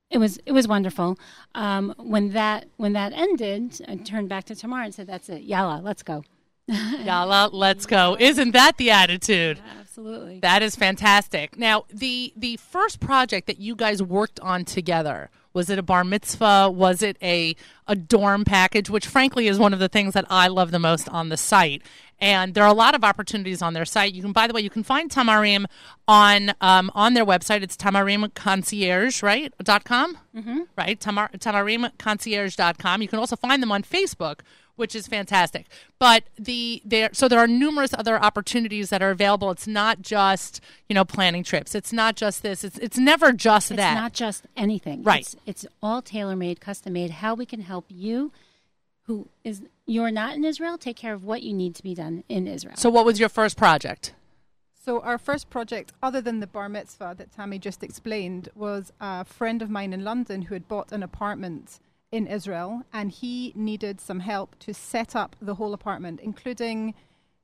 It 0.08 0.18
was 0.18 0.38
it 0.46 0.52
was 0.52 0.68
wonderful. 0.68 1.18
Um, 1.56 1.92
when 1.98 2.30
that 2.30 2.68
when 2.76 2.92
that 2.92 3.12
ended, 3.12 3.80
I 3.88 3.96
turned 3.96 4.28
back 4.28 4.44
to 4.44 4.54
Tamar 4.54 4.82
and 4.82 4.94
said, 4.94 5.08
"That's 5.08 5.28
it, 5.28 5.42
Yalla, 5.42 5.80
let's 5.82 6.04
go." 6.04 6.22
Yalla, 6.68 7.50
let's 7.52 7.86
go. 7.86 8.16
Isn't 8.20 8.52
that 8.52 8.76
the 8.76 8.92
attitude? 8.92 9.60
Absolutely. 9.80 10.38
That 10.40 10.62
is 10.62 10.76
fantastic. 10.76 11.58
Now, 11.58 11.86
the 11.92 12.32
the 12.36 12.56
first 12.56 13.00
project 13.00 13.48
that 13.48 13.58
you 13.58 13.74
guys 13.74 14.00
worked 14.00 14.38
on 14.38 14.64
together 14.64 15.28
was 15.56 15.70
it 15.70 15.78
a 15.78 15.82
bar 15.82 16.04
mitzvah? 16.04 16.70
Was 16.70 17.00
it 17.00 17.16
a 17.22 17.56
a 17.88 17.96
dorm 17.96 18.44
package? 18.44 18.90
Which, 18.90 19.06
frankly, 19.06 19.48
is 19.48 19.58
one 19.58 19.72
of 19.72 19.78
the 19.78 19.88
things 19.88 20.12
that 20.12 20.26
I 20.28 20.48
love 20.48 20.70
the 20.70 20.78
most 20.78 21.08
on 21.08 21.30
the 21.30 21.38
site. 21.38 21.80
And 22.20 22.52
there 22.52 22.62
are 22.62 22.68
a 22.68 22.74
lot 22.74 22.94
of 22.94 23.02
opportunities 23.02 23.62
on 23.62 23.72
their 23.72 23.86
site. 23.86 24.12
You 24.12 24.20
can, 24.20 24.32
by 24.32 24.46
the 24.46 24.52
way, 24.52 24.60
you 24.60 24.68
can 24.68 24.82
find 24.82 25.10
Tamarim 25.10 25.64
on 26.06 26.52
um, 26.60 26.90
on 26.94 27.14
their 27.14 27.24
website. 27.24 27.62
It's 27.62 27.76
tamarimconcierge, 27.76 29.22
right? 29.22 29.52
Dot 29.64 29.84
com, 29.84 30.18
mm-hmm. 30.36 30.60
right? 30.76 31.00
Tamar, 31.00 31.30
tamarimconcierge.com. 31.32 33.02
You 33.02 33.08
can 33.08 33.18
also 33.18 33.36
find 33.36 33.62
them 33.62 33.72
on 33.72 33.82
Facebook 33.82 34.40
which 34.76 34.94
is 34.94 35.06
fantastic. 35.06 35.66
But 35.98 36.24
the 36.38 36.80
there 36.84 37.10
so 37.12 37.28
there 37.28 37.38
are 37.38 37.46
numerous 37.46 37.92
other 37.92 38.22
opportunities 38.22 38.90
that 38.90 39.02
are 39.02 39.10
available. 39.10 39.50
It's 39.50 39.66
not 39.66 40.02
just 40.02 40.60
you 40.88 40.94
know 40.94 41.04
planning 41.04 41.42
trips. 41.42 41.74
It's 41.74 41.92
not 41.92 42.16
just 42.16 42.42
this. 42.42 42.62
It's 42.62 42.78
it's 42.78 42.98
never 42.98 43.32
just 43.32 43.70
It's 43.70 43.78
that. 43.78 43.92
It's 43.92 44.00
not 44.00 44.12
just 44.12 44.46
anything. 44.56 45.02
Right. 45.02 45.20
It's, 45.20 45.36
it's 45.46 45.66
all 45.82 46.02
tailor 46.02 46.36
made, 46.36 46.60
custom 46.60 46.92
made. 46.92 47.10
How 47.10 47.34
we 47.34 47.46
can 47.46 47.62
help 47.62 47.86
you, 47.88 48.32
who 49.02 49.28
is 49.42 49.62
you're 49.86 50.10
not 50.10 50.34
in 50.34 50.44
Israel, 50.44 50.78
take 50.78 50.96
care 50.96 51.14
of 51.14 51.24
what 51.24 51.42
you 51.42 51.52
need 51.52 51.74
to 51.76 51.82
be 51.82 51.94
done 51.94 52.24
in 52.28 52.46
Israel. 52.46 52.76
so 52.76 52.90
what 52.90 53.04
was 53.04 53.18
your 53.18 53.28
first 53.28 53.56
project? 53.56 54.12
So 54.84 55.00
our 55.00 55.18
first 55.18 55.50
project, 55.50 55.92
other 56.00 56.20
than 56.20 56.38
the 56.38 56.46
bar 56.46 56.68
mitzvah 56.68 57.16
that 57.18 57.32
Tammy 57.32 57.58
just 57.58 57.82
explained, 57.82 58.50
was 58.54 58.92
a 59.00 59.24
friend 59.24 59.60
of 59.60 59.68
mine 59.68 59.92
in 59.92 60.04
London 60.04 60.42
who 60.42 60.54
had 60.54 60.68
bought 60.68 60.92
an 60.92 61.02
apartment 61.02 61.80
in 62.12 62.26
Israel, 62.26 62.82
and 62.92 63.10
he 63.10 63.52
needed 63.54 64.00
some 64.00 64.20
help 64.20 64.56
to 64.60 64.72
set 64.72 65.16
up 65.16 65.36
the 65.40 65.54
whole 65.54 65.74
apartment, 65.74 66.20
including 66.20 66.94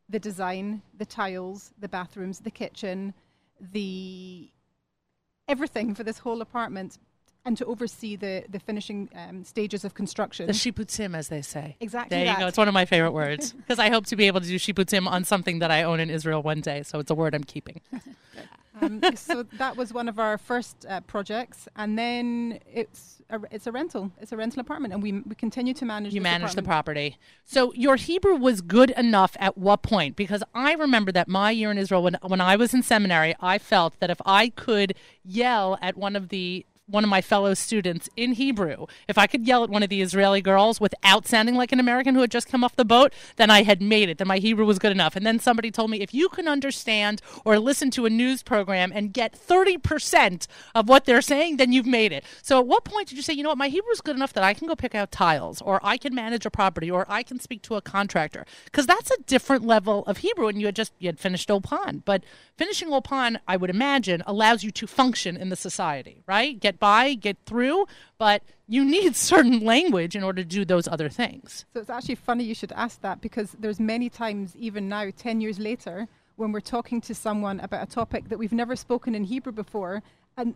the 0.08 0.20
design, 0.20 0.82
the 0.96 1.06
tiles, 1.06 1.72
the 1.78 1.88
bathrooms, 1.88 2.40
the 2.40 2.50
kitchen, 2.50 3.14
the 3.60 4.50
everything 5.48 5.94
for 5.94 6.04
this 6.04 6.18
whole 6.18 6.40
apartment, 6.40 6.98
and 7.44 7.56
to 7.56 7.64
oversee 7.66 8.14
the 8.14 8.44
the 8.48 8.60
finishing 8.60 9.08
um, 9.16 9.44
stages 9.44 9.84
of 9.84 9.94
construction. 9.94 10.46
The 10.46 10.52
shiputzim, 10.52 11.16
as 11.16 11.28
they 11.28 11.42
say. 11.42 11.76
Exactly 11.80 12.16
There 12.16 12.32
you 12.32 12.38
go. 12.38 12.46
It's 12.46 12.58
one 12.58 12.68
of 12.68 12.74
my 12.74 12.84
favorite 12.84 13.12
words 13.12 13.52
because 13.52 13.78
I 13.78 13.90
hope 13.90 14.06
to 14.06 14.16
be 14.16 14.26
able 14.26 14.40
to 14.40 14.46
do 14.46 14.58
shiputzim 14.58 15.08
on 15.08 15.24
something 15.24 15.58
that 15.58 15.70
I 15.70 15.82
own 15.82 15.98
in 15.98 16.10
Israel 16.10 16.42
one 16.42 16.60
day. 16.60 16.82
So 16.82 17.00
it's 17.00 17.10
a 17.10 17.14
word 17.14 17.34
I'm 17.34 17.44
keeping. 17.44 17.80
Um, 18.80 19.00
so 19.14 19.42
that 19.58 19.76
was 19.76 19.92
one 19.92 20.08
of 20.08 20.18
our 20.18 20.38
first 20.38 20.86
uh, 20.88 21.00
projects, 21.02 21.68
and 21.76 21.98
then 21.98 22.58
it's 22.66 23.20
a, 23.28 23.40
it's 23.50 23.66
a 23.66 23.72
rental. 23.72 24.10
It's 24.20 24.32
a 24.32 24.36
rental 24.36 24.60
apartment, 24.60 24.94
and 24.94 25.02
we 25.02 25.12
we 25.12 25.34
continue 25.34 25.74
to 25.74 25.84
manage. 25.84 26.14
You 26.14 26.20
manage 26.20 26.54
the 26.54 26.62
property. 26.62 27.18
So 27.44 27.72
your 27.74 27.96
Hebrew 27.96 28.36
was 28.36 28.60
good 28.60 28.90
enough 28.90 29.36
at 29.38 29.58
what 29.58 29.82
point? 29.82 30.16
Because 30.16 30.42
I 30.54 30.72
remember 30.74 31.12
that 31.12 31.28
my 31.28 31.50
year 31.50 31.70
in 31.70 31.78
Israel, 31.78 32.02
when 32.02 32.16
when 32.22 32.40
I 32.40 32.56
was 32.56 32.72
in 32.72 32.82
seminary, 32.82 33.34
I 33.40 33.58
felt 33.58 33.98
that 34.00 34.10
if 34.10 34.20
I 34.24 34.48
could 34.48 34.94
yell 35.22 35.78
at 35.82 35.96
one 35.96 36.16
of 36.16 36.30
the 36.30 36.64
one 36.86 37.04
of 37.04 37.10
my 37.10 37.20
fellow 37.20 37.54
students 37.54 38.08
in 38.16 38.32
Hebrew, 38.32 38.86
if 39.08 39.16
I 39.16 39.26
could 39.26 39.46
yell 39.46 39.62
at 39.62 39.70
one 39.70 39.82
of 39.82 39.88
the 39.88 40.02
Israeli 40.02 40.42
girls 40.42 40.80
without 40.80 41.26
sounding 41.26 41.54
like 41.54 41.72
an 41.72 41.80
American 41.80 42.14
who 42.14 42.20
had 42.20 42.30
just 42.30 42.48
come 42.48 42.64
off 42.64 42.76
the 42.76 42.84
boat, 42.84 43.12
then 43.36 43.50
I 43.50 43.62
had 43.62 43.80
made 43.80 44.08
it. 44.08 44.18
Then 44.18 44.26
my 44.28 44.38
Hebrew 44.38 44.66
was 44.66 44.78
good 44.78 44.90
enough. 44.90 45.14
And 45.14 45.24
then 45.24 45.38
somebody 45.38 45.70
told 45.70 45.90
me 45.90 46.00
if 46.00 46.12
you 46.12 46.28
can 46.28 46.48
understand 46.48 47.22
or 47.44 47.58
listen 47.58 47.90
to 47.92 48.06
a 48.06 48.10
news 48.10 48.42
program 48.42 48.92
and 48.94 49.12
get 49.12 49.32
30% 49.32 50.46
of 50.74 50.88
what 50.88 51.04
they're 51.04 51.22
saying, 51.22 51.56
then 51.56 51.72
you've 51.72 51.86
made 51.86 52.12
it. 52.12 52.24
So 52.42 52.58
at 52.58 52.66
what 52.66 52.84
point 52.84 53.08
did 53.08 53.16
you 53.16 53.22
say, 53.22 53.32
you 53.32 53.42
know 53.42 53.50
what, 53.50 53.58
my 53.58 53.68
Hebrew 53.68 53.92
is 53.92 54.00
good 54.00 54.16
enough 54.16 54.32
that 54.32 54.44
I 54.44 54.52
can 54.52 54.66
go 54.66 54.74
pick 54.74 54.94
out 54.94 55.12
tiles 55.12 55.62
or 55.62 55.80
I 55.84 55.96
can 55.96 56.14
manage 56.14 56.44
a 56.44 56.50
property 56.50 56.90
or 56.90 57.06
I 57.08 57.22
can 57.22 57.38
speak 57.38 57.62
to 57.62 57.76
a 57.76 57.80
contractor? 57.80 58.44
Because 58.64 58.86
that's 58.86 59.10
a 59.10 59.22
different 59.22 59.64
level 59.64 60.04
of 60.06 60.18
Hebrew. 60.18 60.48
And 60.48 60.60
you 60.60 60.66
had 60.66 60.76
just, 60.76 60.92
you 60.98 61.08
had 61.08 61.20
finished 61.20 61.48
Ulpan. 61.48 62.02
But 62.04 62.24
finishing 62.56 62.88
Ulpan, 62.88 63.38
I 63.46 63.56
would 63.56 63.70
imagine, 63.70 64.22
allows 64.26 64.64
you 64.64 64.72
to 64.72 64.86
function 64.86 65.36
in 65.36 65.48
the 65.48 65.56
society, 65.56 66.22
right? 66.26 66.58
Get 66.58 66.71
by, 66.78 67.14
get 67.14 67.36
through, 67.46 67.86
but 68.18 68.42
you 68.68 68.84
need 68.84 69.16
certain 69.30 69.60
language 69.60 70.16
in 70.16 70.22
order 70.22 70.42
to 70.42 70.48
do 70.48 70.64
those 70.64 70.88
other 70.88 71.08
things. 71.08 71.64
So 71.72 71.80
it's 71.80 71.90
actually 71.90 72.16
funny 72.16 72.44
you 72.44 72.54
should 72.54 72.72
ask 72.72 73.00
that 73.02 73.20
because 73.20 73.56
there's 73.58 73.80
many 73.80 74.08
times, 74.08 74.56
even 74.56 74.88
now, 74.88 75.10
10 75.16 75.40
years 75.40 75.58
later, 75.58 76.08
when 76.36 76.52
we're 76.52 76.60
talking 76.60 77.00
to 77.02 77.14
someone 77.14 77.60
about 77.60 77.82
a 77.82 77.90
topic 77.90 78.28
that 78.28 78.38
we've 78.38 78.52
never 78.52 78.76
spoken 78.76 79.14
in 79.14 79.24
Hebrew 79.24 79.52
before, 79.52 80.02
and 80.36 80.54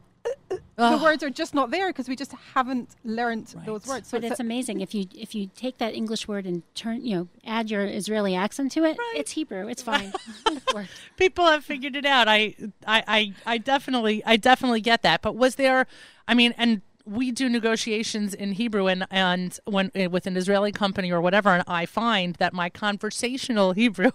the 0.76 1.00
words 1.02 1.22
are 1.22 1.30
just 1.30 1.54
not 1.54 1.70
there 1.70 1.88
because 1.88 2.08
we 2.08 2.16
just 2.16 2.32
haven't 2.54 2.90
learned 3.04 3.46
those 3.64 3.86
words. 3.86 4.08
So 4.08 4.18
but 4.18 4.24
it's 4.24 4.40
amazing 4.40 4.80
if 4.80 4.94
you 4.94 5.06
if 5.14 5.34
you 5.34 5.50
take 5.56 5.78
that 5.78 5.94
English 5.94 6.28
word 6.28 6.46
and 6.46 6.62
turn 6.74 7.04
you 7.04 7.16
know 7.16 7.28
add 7.46 7.70
your 7.70 7.86
Israeli 7.86 8.34
accent 8.34 8.72
to 8.72 8.84
it. 8.84 8.96
It's 9.14 9.32
Hebrew. 9.32 9.68
It's 9.68 9.82
fine. 9.82 10.12
It 10.46 10.88
people 11.16 11.46
have 11.46 11.64
figured 11.64 11.96
it 11.96 12.04
out. 12.04 12.28
I, 12.28 12.54
I, 12.86 13.04
I, 13.06 13.34
I 13.46 13.58
definitely, 13.58 14.22
I 14.24 14.36
definitely 14.36 14.80
get 14.80 15.02
that. 15.02 15.22
But 15.22 15.36
was 15.36 15.54
there? 15.56 15.86
I 16.28 16.34
mean, 16.34 16.54
and 16.56 16.82
we 17.04 17.30
do 17.30 17.48
negotiations 17.48 18.34
in 18.34 18.52
Hebrew, 18.52 18.86
and 18.88 19.06
and 19.10 19.58
when 19.64 19.90
eh, 19.94 20.06
with 20.06 20.26
an 20.26 20.36
Israeli 20.36 20.72
company 20.72 21.10
or 21.12 21.20
whatever, 21.20 21.50
and 21.50 21.64
I 21.66 21.86
find 21.86 22.34
that 22.36 22.52
my 22.52 22.68
conversational 22.68 23.72
Hebrew. 23.82 24.12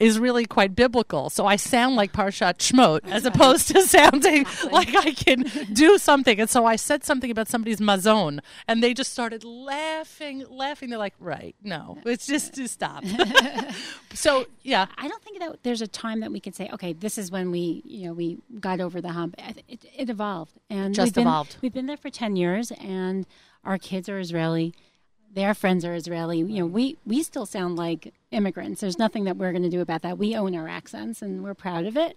Is 0.00 0.20
really 0.20 0.44
quite 0.44 0.76
biblical, 0.76 1.28
so 1.28 1.44
I 1.44 1.56
sound 1.56 1.96
like 1.96 2.12
Parshat 2.12 2.58
Shmot 2.58 3.00
as 3.10 3.24
opposed 3.24 3.66
to 3.68 3.82
sounding 3.86 4.46
like 4.70 4.94
I 4.94 5.10
can 5.10 5.42
do 5.72 5.98
something. 5.98 6.38
And 6.38 6.48
so 6.48 6.64
I 6.64 6.76
said 6.76 7.02
something 7.02 7.32
about 7.32 7.48
somebody's 7.48 7.80
mazon, 7.80 8.40
and 8.68 8.80
they 8.80 8.94
just 8.94 9.12
started 9.12 9.42
laughing, 9.42 10.44
laughing. 10.48 10.90
They're 10.90 11.00
like, 11.00 11.16
"Right, 11.18 11.56
no, 11.64 11.98
it's 12.06 12.28
just 12.28 12.54
to 12.54 12.68
stop." 12.68 13.02
so 14.14 14.46
yeah, 14.62 14.86
I 14.96 15.08
don't 15.08 15.22
think 15.22 15.40
that 15.40 15.64
there's 15.64 15.82
a 15.82 15.88
time 15.88 16.20
that 16.20 16.30
we 16.30 16.38
could 16.38 16.54
say, 16.54 16.70
okay, 16.74 16.92
this 16.92 17.18
is 17.18 17.32
when 17.32 17.50
we, 17.50 17.82
you 17.84 18.06
know, 18.06 18.12
we 18.12 18.38
got 18.60 18.80
over 18.80 19.00
the 19.00 19.10
hump. 19.10 19.34
It, 19.66 19.84
it 19.96 20.08
evolved, 20.08 20.52
and 20.70 20.94
Just 20.94 21.08
we've 21.08 21.14
been, 21.14 21.26
evolved. 21.26 21.56
We've 21.60 21.74
been 21.74 21.86
there 21.86 21.96
for 21.96 22.10
ten 22.10 22.36
years, 22.36 22.70
and 22.70 23.26
our 23.64 23.78
kids 23.78 24.08
are 24.08 24.20
Israeli. 24.20 24.74
Their 25.32 25.54
friends 25.54 25.84
are 25.84 25.94
Israeli. 25.94 26.38
You 26.38 26.60
know, 26.60 26.66
we 26.66 26.96
we 27.06 27.22
still 27.22 27.46
sound 27.46 27.76
like 27.76 28.12
immigrants. 28.30 28.80
There's 28.80 28.98
nothing 28.98 29.24
that 29.24 29.36
we're 29.36 29.52
going 29.52 29.62
to 29.62 29.68
do 29.68 29.80
about 29.80 30.02
that. 30.02 30.18
We 30.18 30.34
own 30.34 30.54
our 30.54 30.68
accents, 30.68 31.22
and 31.22 31.42
we're 31.42 31.54
proud 31.54 31.86
of 31.86 31.96
it. 31.96 32.16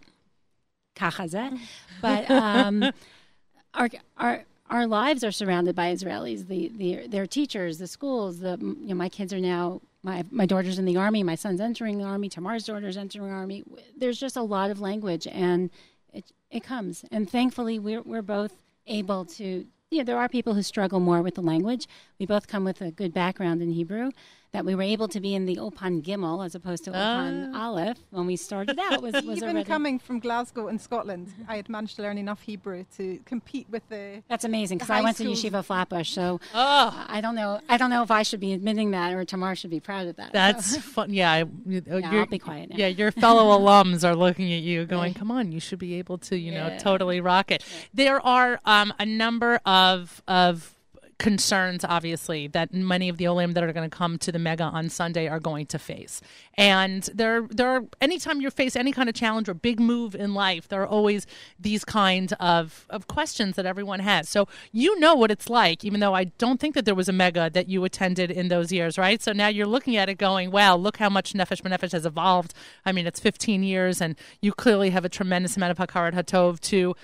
Kachazeh. 0.95 1.59
But 2.01 2.29
um, 2.29 2.91
our 3.73 3.89
our 4.17 4.45
our 4.69 4.87
lives 4.87 5.23
are 5.23 5.31
surrounded 5.31 5.75
by 5.75 5.93
Israelis. 5.93 6.47
The 6.47 6.71
the 6.75 7.07
their 7.07 7.27
teachers, 7.27 7.77
the 7.77 7.87
schools. 7.87 8.39
The 8.39 8.57
you 8.59 8.87
know, 8.87 8.95
my 8.95 9.09
kids 9.09 9.33
are 9.33 9.39
now 9.39 9.81
my 10.03 10.23
my 10.31 10.45
daughter's 10.45 10.79
in 10.79 10.85
the 10.85 10.97
army. 10.97 11.23
My 11.23 11.35
son's 11.35 11.61
entering 11.61 11.97
the 11.97 12.05
army. 12.05 12.29
Tamar's 12.29 12.65
daughter's 12.65 12.97
entering 12.97 13.27
the 13.27 13.33
army. 13.33 13.63
There's 13.97 14.19
just 14.19 14.35
a 14.35 14.41
lot 14.41 14.71
of 14.71 14.79
language, 14.79 15.27
and 15.27 15.69
it 16.13 16.31
it 16.49 16.63
comes. 16.63 17.05
And 17.11 17.29
thankfully, 17.29 17.79
we're 17.79 18.01
we're 18.01 18.21
both 18.21 18.53
able 18.87 19.25
to. 19.25 19.65
You 19.91 19.97
know, 19.97 20.03
there 20.05 20.17
are 20.17 20.29
people 20.29 20.53
who 20.53 20.63
struggle 20.63 21.01
more 21.01 21.21
with 21.21 21.35
the 21.35 21.41
language. 21.41 21.85
We 22.17 22.25
both 22.25 22.47
come 22.47 22.63
with 22.63 22.79
a 22.79 22.91
good 22.91 23.13
background 23.13 23.61
in 23.61 23.71
Hebrew. 23.71 24.11
That 24.53 24.65
we 24.65 24.75
were 24.75 24.81
able 24.81 25.07
to 25.07 25.21
be 25.21 25.33
in 25.33 25.45
the 25.45 25.55
Ulpan 25.55 26.01
Gimel 26.01 26.45
as 26.45 26.55
opposed 26.55 26.83
to 26.83 26.91
Ulpan 26.91 27.55
Aleph 27.55 27.97
when 28.09 28.25
we 28.25 28.35
started 28.35 28.77
out 28.77 29.01
was, 29.01 29.13
was 29.25 29.41
Even 29.41 29.63
coming 29.63 29.97
from 29.97 30.19
Glasgow 30.19 30.67
in 30.67 30.77
Scotland, 30.77 31.33
I 31.47 31.55
had 31.55 31.69
managed 31.69 31.95
to 31.95 32.01
learn 32.01 32.17
enough 32.17 32.41
Hebrew 32.41 32.83
to 32.97 33.21
compete 33.23 33.67
with 33.69 33.87
the. 33.87 34.21
That's 34.27 34.43
amazing 34.43 34.79
because 34.79 34.89
I 34.89 35.01
went 35.01 35.15
to. 35.17 35.23
Yeshiva 35.23 35.63
Flatbush, 35.63 36.11
so 36.11 36.41
oh. 36.53 37.05
I 37.07 37.21
don't 37.21 37.35
know. 37.35 37.61
I 37.69 37.77
don't 37.77 37.89
know 37.89 38.03
if 38.03 38.11
I 38.11 38.23
should 38.23 38.41
be 38.41 38.51
admitting 38.51 38.91
that 38.91 39.13
or 39.13 39.23
Tamar 39.23 39.55
should 39.55 39.69
be 39.69 39.79
proud 39.79 40.07
of 40.07 40.17
that. 40.17 40.33
That's 40.33 40.75
fun. 40.75 41.13
Yeah, 41.13 41.31
I, 41.31 41.43
uh, 41.43 41.45
Yeah, 41.65 42.11
your- 42.11 42.19
I'll 42.19 42.25
be 42.25 42.37
quiet 42.37 42.71
now. 42.71 42.75
Yeah, 42.77 42.87
your 42.87 43.11
fellow 43.11 43.57
alums 43.57 44.03
are 44.03 44.17
looking 44.17 44.51
at 44.51 44.63
you, 44.63 44.85
going, 44.85 45.13
"Come 45.13 45.31
on, 45.31 45.53
you 45.53 45.61
should 45.61 45.79
be 45.79 45.93
able 45.95 46.17
to, 46.17 46.37
you 46.37 46.51
know, 46.51 46.77
totally 46.77 47.21
rock 47.21 47.51
it." 47.51 47.63
There 47.93 48.19
are 48.19 48.59
um, 48.65 48.93
a 48.99 49.05
number 49.05 49.61
of 49.65 50.21
of 50.27 50.75
concerns, 51.21 51.85
obviously, 51.85 52.47
that 52.47 52.73
many 52.73 53.07
of 53.07 53.17
the 53.17 53.27
Olim 53.27 53.53
that 53.53 53.63
are 53.63 53.71
going 53.71 53.87
to 53.87 53.95
come 53.95 54.17
to 54.17 54.31
the 54.31 54.39
mega 54.39 54.63
on 54.63 54.89
Sunday 54.89 55.27
are 55.27 55.39
going 55.39 55.67
to 55.67 55.77
face. 55.77 56.19
And 56.55 57.03
there, 57.13 57.43
there 57.47 57.69
are 57.69 57.83
anytime 58.01 58.41
you 58.41 58.49
face 58.49 58.75
any 58.75 58.91
kind 58.91 59.07
of 59.07 59.13
challenge 59.13 59.47
or 59.47 59.53
big 59.53 59.79
move 59.79 60.15
in 60.15 60.33
life, 60.33 60.67
there 60.67 60.81
are 60.81 60.87
always 60.87 61.27
these 61.59 61.85
kind 61.85 62.33
of 62.39 62.87
of 62.89 63.07
questions 63.07 63.55
that 63.55 63.67
everyone 63.67 63.99
has. 63.99 64.27
So 64.29 64.47
you 64.71 64.99
know 64.99 65.13
what 65.13 65.29
it's 65.29 65.47
like, 65.47 65.85
even 65.85 65.99
though 65.99 66.15
I 66.15 66.25
don't 66.25 66.59
think 66.59 66.73
that 66.73 66.85
there 66.85 66.95
was 66.95 67.07
a 67.07 67.13
mega 67.13 67.51
that 67.51 67.69
you 67.69 67.83
attended 67.83 68.31
in 68.31 68.47
those 68.47 68.71
years, 68.71 68.97
right? 68.97 69.21
So 69.21 69.31
now 69.31 69.47
you're 69.47 69.67
looking 69.67 69.95
at 69.95 70.09
it, 70.09 70.17
going, 70.17 70.49
"Wow, 70.49 70.75
look 70.75 70.97
how 70.97 71.09
much 71.09 71.33
Nefesh 71.33 71.61
B'Nefesh 71.61 71.91
has 71.91 72.05
evolved." 72.05 72.55
I 72.83 72.91
mean, 72.91 73.05
it's 73.05 73.19
15 73.19 73.61
years, 73.61 74.01
and 74.01 74.15
you 74.41 74.53
clearly 74.53 74.89
have 74.89 75.05
a 75.05 75.09
tremendous 75.09 75.55
amount 75.55 75.71
of 75.71 75.77
hakarat 75.77 76.13
hatov 76.13 76.59
to 76.61 76.95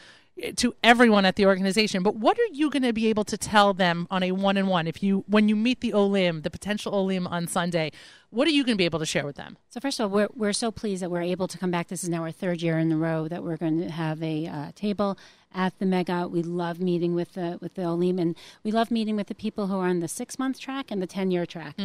to 0.55 0.75
everyone 0.83 1.25
at 1.25 1.35
the 1.35 1.45
organization. 1.45 2.03
But 2.03 2.15
what 2.15 2.37
are 2.37 2.45
you 2.51 2.69
going 2.69 2.83
to 2.83 2.93
be 2.93 3.07
able 3.07 3.23
to 3.25 3.37
tell 3.37 3.73
them 3.73 4.07
on 4.11 4.23
a 4.23 4.31
one-on-one 4.31 4.87
if 4.87 5.01
you 5.01 5.23
when 5.27 5.49
you 5.49 5.55
meet 5.55 5.81
the 5.81 5.93
Olim, 5.93 6.41
the 6.41 6.49
potential 6.49 6.93
Olim 6.93 7.25
on 7.27 7.47
Sunday? 7.47 7.91
What 8.29 8.47
are 8.47 8.51
you 8.51 8.63
going 8.63 8.75
to 8.75 8.77
be 8.77 8.85
able 8.85 8.99
to 8.99 9.05
share 9.05 9.25
with 9.25 9.35
them? 9.37 9.57
So 9.69 9.79
first 9.79 9.99
of 9.99 10.11
all, 10.11 10.15
we're 10.15 10.27
we're 10.35 10.53
so 10.53 10.71
pleased 10.71 11.01
that 11.01 11.09
we're 11.09 11.21
able 11.21 11.47
to 11.47 11.57
come 11.57 11.71
back. 11.71 11.87
This 11.87 12.03
is 12.03 12.09
now 12.09 12.23
our 12.23 12.31
third 12.31 12.61
year 12.61 12.77
in 12.77 12.91
a 12.91 12.97
row 12.97 13.27
that 13.27 13.43
we're 13.43 13.57
going 13.57 13.79
to 13.81 13.89
have 13.89 14.21
a 14.21 14.47
uh, 14.47 14.71
table 14.75 15.17
at 15.55 15.79
the 15.79 15.85
mega. 15.85 16.27
We 16.27 16.43
love 16.43 16.79
meeting 16.79 17.15
with 17.15 17.33
the 17.33 17.57
with 17.61 17.73
the 17.75 17.85
Olim, 17.85 18.19
and 18.19 18.35
we 18.63 18.71
love 18.71 18.91
meeting 18.91 19.15
with 19.15 19.27
the 19.27 19.35
people 19.35 19.67
who 19.67 19.75
are 19.79 19.87
on 19.87 20.01
the 20.01 20.07
six 20.09 20.37
month 20.37 20.59
track 20.59 20.91
and 20.91 21.01
the 21.01 21.07
ten 21.07 21.31
year 21.31 21.45
track. 21.45 21.75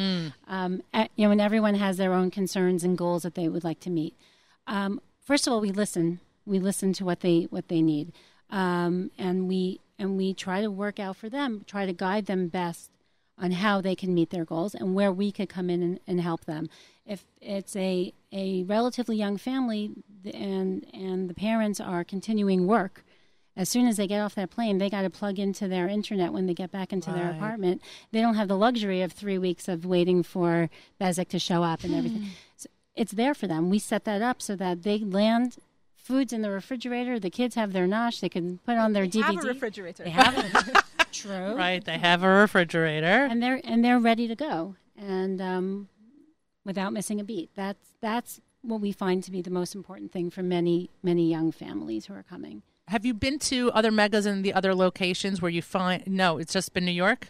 Um, 0.49 0.83
a- 0.93 1.09
you 1.17 1.27
know, 1.27 1.31
and 1.33 1.41
everyone 1.41 1.75
has 1.77 1.97
their 1.97 2.13
own 2.13 2.31
concerns 2.31 2.83
and 2.85 2.99
goals 2.99 3.23
that 3.23 3.35
they 3.35 3.49
would 3.49 3.65
like 3.65 3.81
to 3.81 3.91
meet. 3.91 4.15
Um, 4.67 5.01
first 5.25 5.47
of 5.47 5.53
all, 5.53 5.61
we 5.61 5.71
listen. 5.71 6.21
We 6.45 6.59
listen 6.59 6.93
to 6.95 7.05
what 7.05 7.21
they 7.21 7.47
what 7.51 7.69
they 7.69 7.81
need, 7.83 8.13
um, 8.53 9.11
and 9.19 9.49
we 9.49 9.81
and 9.99 10.17
we 10.17 10.35
try 10.35 10.61
to 10.61 10.71
work 10.71 11.01
out 11.01 11.17
for 11.17 11.29
them, 11.29 11.65
try 11.67 11.87
to 11.87 11.93
guide 11.93 12.27
them 12.27 12.49
best 12.49 12.91
on 13.39 13.51
how 13.53 13.81
they 13.81 13.97
can 13.97 14.15
meet 14.15 14.31
their 14.31 14.45
goals 14.45 14.75
and 14.75 14.95
where 14.95 15.11
we 15.11 15.33
could 15.33 15.49
come 15.49 15.71
in 15.71 15.83
and, 15.83 16.01
and 16.07 16.21
help 16.21 16.45
them. 16.45 16.69
If 17.05 17.25
it's 17.41 17.75
a 17.75 18.13
a 18.31 18.63
relatively 18.65 19.17
young 19.17 19.39
family 19.39 19.91
and 20.33 20.87
and 20.93 21.29
the 21.29 21.35
parents 21.35 21.81
are 21.81 22.05
continuing 22.05 22.67
work, 22.67 23.05
as 23.57 23.69
soon 23.69 23.87
as 23.87 23.97
they 23.97 24.07
get 24.07 24.21
off 24.21 24.35
that 24.37 24.51
plane, 24.51 24.79
they 24.79 24.91
got 24.91 25.03
to 25.03 25.11
plug 25.11 25.39
into 25.39 25.67
their 25.67 25.89
internet 25.89 26.33
when 26.33 26.47
they 26.47 26.55
get 26.55 26.71
back 26.71 26.93
into 26.93 27.11
their 27.11 27.31
apartment. 27.31 27.83
They 28.13 28.21
don't 28.21 28.35
have 28.35 28.49
the 28.49 28.57
luxury 28.57 29.03
of 29.03 29.13
three 29.13 29.39
weeks 29.39 29.67
of 29.67 29.85
waiting 29.85 30.23
for 30.23 30.71
Bezeq 31.01 31.29
to 31.29 31.39
show 31.39 31.63
up 31.63 31.85
and 31.85 31.95
everything. 31.95 32.29
So 32.57 32.69
it's 32.95 33.13
there 33.13 33.35
for 33.35 33.47
them. 33.47 33.71
We 33.71 33.79
set 33.79 34.05
that 34.05 34.23
up 34.23 34.41
so 34.43 34.57
that 34.57 34.83
they 34.83 34.99
land. 34.99 35.57
Food's 36.03 36.33
in 36.33 36.43
the 36.43 36.51
refrigerator. 36.51 37.19
The 37.21 37.31
kids 37.31 37.55
have 37.55 37.73
their 37.73 37.87
nosh. 37.87 38.21
They 38.21 38.29
can 38.29 38.59
put 38.59 38.77
on 38.77 38.93
their 38.93 39.07
They 39.07 39.21
DVD. 39.21 39.23
have 39.37 39.45
a 39.45 39.49
refrigerator. 39.49 40.05
They 40.05 40.11
have 40.11 40.37
it. 40.37 40.85
True 41.13 41.55
Right? 41.55 41.85
They 41.85 41.99
have 41.99 42.23
a 42.23 42.29
refrigerator. 42.29 43.07
and 43.31 43.43
they're 43.43 43.61
and 43.65 43.85
they're 43.85 43.99
ready 44.01 44.27
to 44.29 44.35
go 44.35 44.77
and 44.97 45.41
um, 45.43 45.89
without 46.65 46.93
missing 46.93 47.21
a 47.21 47.25
beat 47.25 47.51
that's 47.55 47.89
that's 48.01 48.41
what 48.63 48.81
we 48.81 48.93
find 48.93 49.23
to 49.25 49.31
be 49.31 49.43
the 49.43 49.51
most 49.51 49.75
important 49.75 50.11
thing 50.13 50.31
for 50.31 50.43
many 50.43 50.89
many 51.03 51.29
young 51.31 51.53
families 51.53 52.07
who 52.07 52.15
are 52.15 52.23
coming 52.23 52.63
Have 52.89 53.05
you 53.05 53.13
been 53.15 53.39
to 53.41 53.71
other 53.73 53.91
megas 53.91 54.25
in 54.27 54.41
the 54.43 54.55
other 54.55 54.75
locations 54.75 55.43
where 55.43 55.51
you 55.51 55.61
find? 55.63 56.07
No, 56.07 56.39
it's 56.39 56.53
just 56.53 56.73
been 56.73 56.85
New 56.87 56.93
York. 56.93 57.29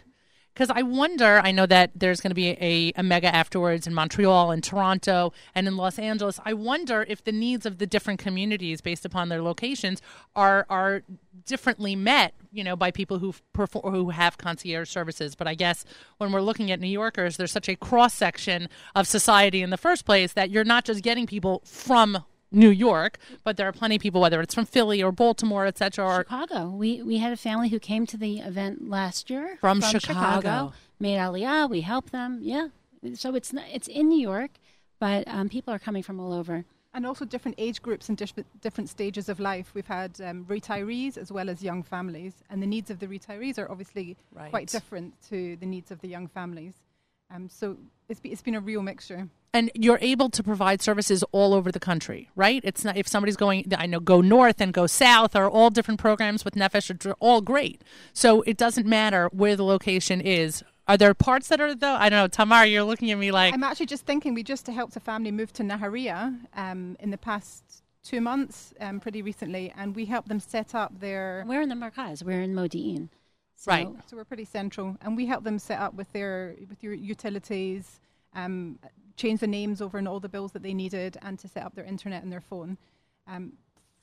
Because 0.53 0.69
I 0.69 0.83
wonder, 0.83 1.39
I 1.43 1.51
know 1.51 1.65
that 1.65 1.91
there's 1.95 2.21
going 2.21 2.29
to 2.29 2.35
be 2.35 2.49
a, 2.49 2.93
a 2.95 3.01
mega 3.01 3.33
afterwards 3.33 3.87
in 3.87 3.93
Montreal 3.93 4.51
and 4.51 4.63
Toronto 4.63 5.33
and 5.55 5.67
in 5.67 5.77
Los 5.77 5.97
Angeles. 5.97 6.39
I 6.45 6.53
wonder 6.53 7.05
if 7.09 7.23
the 7.23 7.31
needs 7.31 7.65
of 7.65 7.79
the 7.79 7.87
different 7.87 8.19
communities 8.19 8.79
based 8.79 9.03
upon 9.03 9.29
their 9.29 9.41
locations 9.41 10.01
are 10.35 10.67
are 10.69 11.01
differently 11.45 11.95
met, 11.95 12.35
you 12.51 12.63
know, 12.63 12.75
by 12.75 12.91
people 12.91 13.17
who 13.17 13.33
perform 13.53 13.93
who 13.93 14.11
have 14.11 14.37
concierge 14.37 14.89
services. 14.89 15.33
But 15.33 15.47
I 15.47 15.55
guess 15.55 15.85
when 16.17 16.31
we're 16.31 16.41
looking 16.41 16.69
at 16.69 16.79
New 16.79 16.87
Yorkers, 16.87 17.37
there's 17.37 17.51
such 17.51 17.67
a 17.67 17.75
cross 17.75 18.13
section 18.13 18.69
of 18.95 19.07
society 19.07 19.63
in 19.63 19.71
the 19.71 19.77
first 19.77 20.05
place 20.05 20.33
that 20.33 20.51
you're 20.51 20.63
not 20.63 20.85
just 20.85 21.01
getting 21.01 21.25
people 21.25 21.63
from 21.65 22.23
New 22.53 22.69
York, 22.69 23.17
but 23.43 23.57
there 23.57 23.67
are 23.67 23.71
plenty 23.71 23.95
of 23.95 24.01
people, 24.01 24.21
whether 24.21 24.39
it's 24.41 24.53
from 24.53 24.65
Philly 24.65 25.01
or 25.03 25.11
Baltimore, 25.11 25.65
et 25.65 25.77
cetera, 25.77 26.05
or 26.05 26.19
Chicago. 26.23 26.69
We 26.69 27.01
we 27.01 27.17
had 27.17 27.33
a 27.33 27.37
family 27.37 27.69
who 27.69 27.79
came 27.79 28.05
to 28.07 28.17
the 28.17 28.39
event 28.39 28.89
last 28.89 29.29
year 29.29 29.57
From 29.59 29.81
Chicago. 29.81 30.73
Made 30.99 31.17
Aliyah. 31.17 31.69
We 31.69 31.81
helped 31.81 32.11
them. 32.11 32.39
Yeah. 32.41 32.67
So 33.15 33.35
it's 33.35 33.51
not, 33.51 33.65
it's 33.73 33.87
in 33.89 34.07
New 34.07 34.19
York, 34.19 34.51
but 34.99 35.27
um, 35.27 35.49
people 35.49 35.73
are 35.73 35.79
coming 35.79 36.03
from 36.03 36.19
all 36.19 36.31
over. 36.31 36.63
And 36.93 37.05
also 37.07 37.25
different 37.25 37.55
age 37.57 37.81
groups 37.81 38.07
and 38.07 38.15
different 38.17 38.47
different 38.61 38.87
stages 38.89 39.27
of 39.27 39.39
life. 39.39 39.71
We've 39.73 39.87
had 39.87 40.21
um, 40.21 40.45
retirees 40.45 41.17
as 41.17 41.31
well 41.31 41.49
as 41.49 41.63
young 41.63 41.81
families, 41.81 42.33
and 42.51 42.61
the 42.61 42.67
needs 42.67 42.91
of 42.91 42.99
the 42.99 43.07
retirees 43.07 43.57
are 43.57 43.69
obviously 43.69 44.15
Right. 44.31 44.51
quite 44.51 44.67
different 44.67 45.15
to 45.29 45.55
the 45.55 45.65
needs 45.65 45.89
of 45.91 45.99
the 46.01 46.07
young 46.07 46.27
families. 46.27 46.73
Um, 47.33 47.49
so 47.49 47.77
it's, 48.09 48.19
be, 48.19 48.31
it's 48.31 48.41
been 48.41 48.55
a 48.55 48.61
real 48.61 48.83
mixture. 48.83 49.27
and 49.53 49.71
you're 49.73 49.97
able 50.01 50.29
to 50.29 50.43
provide 50.43 50.81
services 50.81 51.23
all 51.31 51.53
over 51.53 51.71
the 51.71 51.79
country, 51.79 52.29
right? 52.35 52.61
It's 52.63 52.83
not 52.83 52.97
if 52.97 53.07
somebody's 53.07 53.35
going, 53.37 53.65
I 53.75 53.85
know, 53.85 53.99
go 53.99 54.21
north 54.21 54.61
and 54.61 54.73
go 54.73 54.85
south 54.87 55.35
are 55.35 55.49
all 55.49 55.69
different 55.69 55.99
programs 55.99 56.45
with 56.45 56.53
Nefesh, 56.55 57.05
are 57.05 57.15
all 57.19 57.41
great. 57.41 57.81
So 58.13 58.41
it 58.43 58.57
doesn't 58.57 58.85
matter 58.85 59.29
where 59.31 59.55
the 59.55 59.63
location 59.63 60.21
is. 60.21 60.63
Are 60.87 60.97
there 60.97 61.13
parts 61.13 61.47
that 61.47 61.61
are 61.61 61.73
though? 61.73 61.95
I 61.95 62.09
don't 62.09 62.19
know, 62.19 62.27
Tamar, 62.27 62.65
you're 62.65 62.83
looking 62.83 63.09
at 63.09 63.17
me 63.17 63.31
like 63.31 63.53
I'm 63.53 63.63
actually 63.63 63.85
just 63.85 64.05
thinking 64.05 64.33
we 64.33 64.43
just 64.43 64.67
helped 64.67 64.95
a 64.95 64.99
family 64.99 65.31
move 65.31 65.53
to 65.53 65.63
Naharia 65.63 66.37
um, 66.55 66.97
in 66.99 67.09
the 67.09 67.17
past 67.17 67.63
two 68.03 68.19
months, 68.19 68.73
um, 68.81 68.99
pretty 68.99 69.21
recently, 69.21 69.73
and 69.77 69.95
we 69.95 70.05
helped 70.05 70.27
them 70.27 70.41
set 70.41 70.75
up 70.75 70.99
their. 70.99 71.45
We're 71.47 71.61
in 71.61 71.69
the 71.69 71.75
Markaz. 71.75 72.21
We're 72.21 72.41
in 72.41 72.53
Modi'in. 72.53 73.07
So 73.63 73.71
Right. 73.71 73.87
So 74.07 74.17
we're 74.17 74.25
pretty 74.25 74.43
central, 74.43 74.97
and 75.01 75.15
we 75.15 75.25
help 75.25 75.45
them 75.45 75.57
set 75.57 75.79
up 75.79 75.93
with 75.93 76.11
their 76.11 76.55
with 76.67 76.83
your 76.83 76.93
utilities, 76.93 78.01
um, 78.35 78.77
change 79.15 79.39
the 79.39 79.47
names 79.47 79.81
over 79.81 79.97
and 79.97 80.05
all 80.05 80.19
the 80.19 80.27
bills 80.27 80.51
that 80.51 80.63
they 80.63 80.73
needed, 80.73 81.17
and 81.21 81.39
to 81.39 81.47
set 81.47 81.63
up 81.63 81.73
their 81.73 81.85
internet 81.85 82.23
and 82.23 82.31
their 82.31 82.41
phone. 82.41 82.77
Um, 83.25 83.53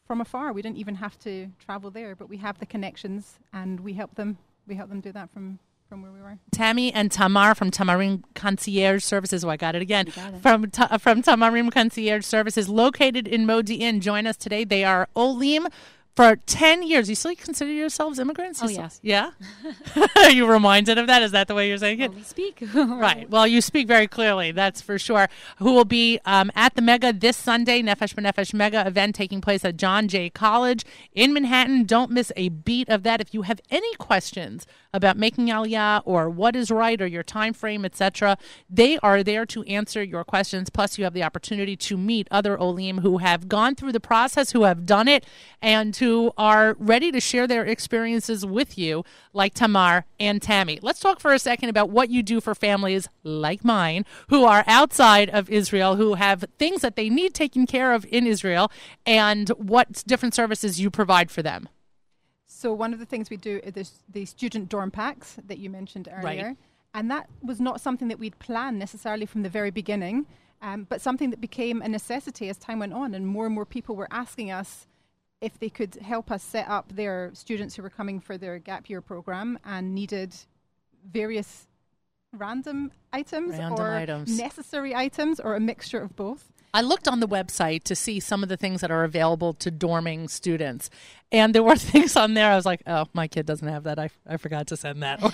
from 0.07 0.23
afar, 0.23 0.55
we 0.55 0.63
didn't 0.63 0.79
even 0.79 0.95
have 0.95 1.19
to 1.21 1.51
travel 1.59 1.91
there, 1.91 2.15
but 2.15 2.31
we 2.31 2.39
have 2.39 2.59
the 2.59 2.65
connections, 2.65 3.39
and 3.53 3.81
we 3.81 3.93
help 3.93 4.15
them. 4.15 4.39
We 4.67 4.77
help 4.77 4.89
them 4.89 5.03
do 5.03 5.13
that 5.13 5.31
from 5.31 5.59
from 5.91 6.01
where 6.01 6.13
we 6.13 6.23
were. 6.23 6.39
Tammy 6.53 6.91
and 6.95 7.13
Tamar 7.13 7.55
from 7.55 7.71
Tamarim 7.71 8.23
Concierge 8.35 9.05
Services. 9.05 9.45
Oh, 9.45 9.51
I 9.51 9.59
got 9.59 9.75
it 9.75 9.83
again. 9.83 10.07
Got 10.17 10.35
it. 10.35 10.41
From 10.41 10.71
Ta- 10.71 10.97
from 10.97 11.23
Tamarim 11.23 11.71
Concierge 11.71 12.25
Services, 12.25 12.67
located 12.71 13.29
in 13.29 13.45
Modi'in. 13.45 14.01
Join 14.01 14.27
us 14.27 14.39
today. 14.39 14.65
They 14.65 14.85
are 14.85 15.07
Olim 15.15 15.69
for 16.17 16.37
ten 16.47 16.83
years. 16.83 17.09
You 17.09 17.15
still 17.15 17.35
consider 17.35 17.71
yourselves 17.73 18.19
immigrants? 18.19 18.63
Oh, 18.63 18.67
still- 18.67 18.83
yes. 18.83 19.01
Yeah. 19.03 19.31
are 20.17 20.31
you 20.31 20.47
reminded 20.47 20.99
of 20.99 21.07
that? 21.07 21.23
Is 21.23 21.33
that 21.33 21.49
the 21.49 21.55
way 21.55 21.69
you're 21.69 21.79
saying 21.79 22.01
it? 22.01 22.11
Well, 22.11 22.19
we 22.19 22.25
speak. 22.25 22.63
Right. 23.01 23.29
Well, 23.31 23.47
you 23.47 23.61
speak 23.61 23.87
very 23.87 24.07
clearly. 24.07 24.53
That's 24.53 24.81
for 24.81 24.99
sure. 24.99 25.29
Who 25.59 25.73
will 25.73 25.85
be 25.85 26.19
um, 26.27 26.51
at 26.55 26.75
the 26.75 26.83
Mega 26.83 27.13
this 27.13 27.37
Sunday? 27.37 27.83
Nefesh 27.83 28.15
B'Nefesh 28.15 28.53
Mega 28.53 28.87
event 28.87 29.15
taking 29.15 29.41
place 29.41 29.65
at 29.65 29.77
John 29.77 30.09
Jay 30.09 30.29
College 30.29 30.85
in 31.13 31.33
Manhattan. 31.33 31.85
Don't 31.85 32.11
miss 32.11 32.33
a 32.37 32.49
beat 32.51 32.89
of 32.89 33.03
that. 33.05 33.21
If 33.21 33.33
you 33.33 33.43
have 33.43 33.61
any 33.71 33.95
questions 33.97 34.67
about 34.93 35.17
making 35.17 35.47
Aliyah 35.47 36.03
or 36.05 36.29
what 36.29 36.57
is 36.57 36.71
right 36.71 37.01
or 37.01 37.07
your 37.07 37.23
time 37.23 37.53
frame, 37.55 37.85
etc., 37.85 38.37
they 38.69 38.99
are 38.99 39.23
there 39.23 39.47
to 39.47 39.63
answer 39.65 40.03
your 40.03 40.25
questions. 40.25 40.69
Plus, 40.69 40.99
you 40.99 41.05
have 41.05 41.15
the 41.15 41.23
opportunity 41.23 41.77
to 41.77 41.97
meet 41.97 42.29
other 42.31 42.59
Olim 42.61 42.99
who 42.99 43.19
have 43.19 43.49
gone 43.49 43.75
through 43.75 43.93
the 43.93 44.01
process, 44.01 44.51
who 44.53 44.65
have 44.65 44.85
done 44.85 45.09
it, 45.09 45.25
and 45.63 45.95
who 46.01 46.33
are 46.37 46.77
ready 46.79 47.13
to 47.13 47.21
share 47.21 47.47
their 47.47 47.65
experiences 47.65 48.45
with 48.45 48.77
you, 48.77 49.05
like 49.33 49.55
Tamar 49.55 50.05
and 50.19 50.43
Tammy. 50.43 50.79
Let's 50.83 51.01
talk 51.01 51.21
for 51.21 51.33
a 51.33 51.39
second 51.39 51.69
about 51.69 51.91
what 51.91 52.11
you 52.11 52.23
do 52.23 52.41
for 52.41 52.55
families 52.55 53.09
like 53.23 53.65
mine 53.65 54.05
who 54.29 54.45
are 54.45 54.65
outside 54.67 55.31
of 55.31 55.49
Israel, 55.49 55.97
who 55.97 56.15
have 56.15 56.45
things 56.59 56.83
that 56.83 56.97
they 56.97 57.09
need 57.09 57.35
taken 57.35 57.67
care 57.67 57.93
of 57.93 58.05
in 58.11 58.27
Israel, 58.27 58.73
and 59.07 59.49
what 59.51 60.03
different 60.07 60.35
services 60.35 60.81
you 60.81 60.91
provide 60.91 61.31
for 61.31 61.43
them. 61.43 61.69
So 62.47 62.73
one 62.73 62.93
of 62.93 62.99
the 62.99 63.07
things 63.07 63.31
we 63.31 63.37
do 63.37 63.61
is 63.63 63.73
this, 63.73 63.93
the 64.09 64.25
student 64.25 64.69
dorm 64.69 64.91
packs 64.91 65.37
that 65.47 65.59
you 65.59 65.71
mentioned 65.71 66.09
earlier, 66.13 66.57
and 66.93 67.11
that 67.11 67.29
was 67.43 67.61
not 67.61 67.81
something 67.81 68.09
that 68.09 68.19
we'd 68.19 68.39
planned 68.39 68.79
necessarily 68.79 69.25
from 69.25 69.43
the 69.43 69.49
very 69.49 69.71
beginning, 69.71 70.27
um, 70.61 70.87
but 70.89 71.01
something 71.01 71.31
that 71.31 71.41
became 71.41 71.81
a 71.81 71.89
necessity 71.89 72.49
as 72.49 72.59
time 72.59 72.79
went 72.79 72.93
on, 72.93 73.15
and 73.15 73.27
more 73.27 73.47
and 73.47 73.55
more 73.55 73.65
people 73.65 73.97
were 73.97 74.09
asking 74.11 74.51
us 74.51 74.87
if 75.41 75.59
they 75.59 75.69
could 75.69 75.95
help 75.97 76.31
us 76.31 76.43
set 76.43 76.69
up 76.69 76.95
their 76.95 77.31
students 77.33 77.77
who 77.77 77.83
were 77.83 77.91
coming 77.91 78.21
for 78.21 78.37
their 78.37 78.59
gap 78.59 78.91
year 78.91 79.01
program 79.01 79.59
and 79.65 79.95
needed 79.95 80.35
various 81.11 81.67
random 82.33 82.93
items 83.13 83.53
Random 83.53 83.81
or 83.81 83.95
items. 83.95 84.39
necessary 84.39 84.95
items 84.95 85.41
or 85.41 85.55
a 85.57 85.61
mixture 85.61 86.01
of 86.01 86.15
both. 86.15 86.53
I 86.73 86.83
looked 86.83 87.09
on 87.09 87.19
the 87.19 87.27
website 87.27 87.83
to 87.85 87.97
see 87.97 88.21
some 88.21 88.45
of 88.45 88.49
the 88.49 88.57
things 88.57 88.81
that 88.81 88.93
are 88.93 89.03
available 89.03 89.55
to 89.55 89.73
dorming 89.73 90.31
students. 90.31 90.89
And 91.33 91.53
there 91.53 91.63
were 91.63 91.77
things 91.77 92.17
on 92.17 92.35
there. 92.35 92.53
I 92.53 92.57
was 92.57 92.67
like, 92.67 92.83
oh, 92.87 93.07
my 93.13 93.27
kid 93.27 93.47
doesn't 93.47 93.67
have 93.67 93.85
that. 93.85 93.99
I, 93.99 94.11
I 94.27 94.37
forgot 94.37 94.69
to 94.69 94.77
send 94.77 95.03
that. 95.03 95.21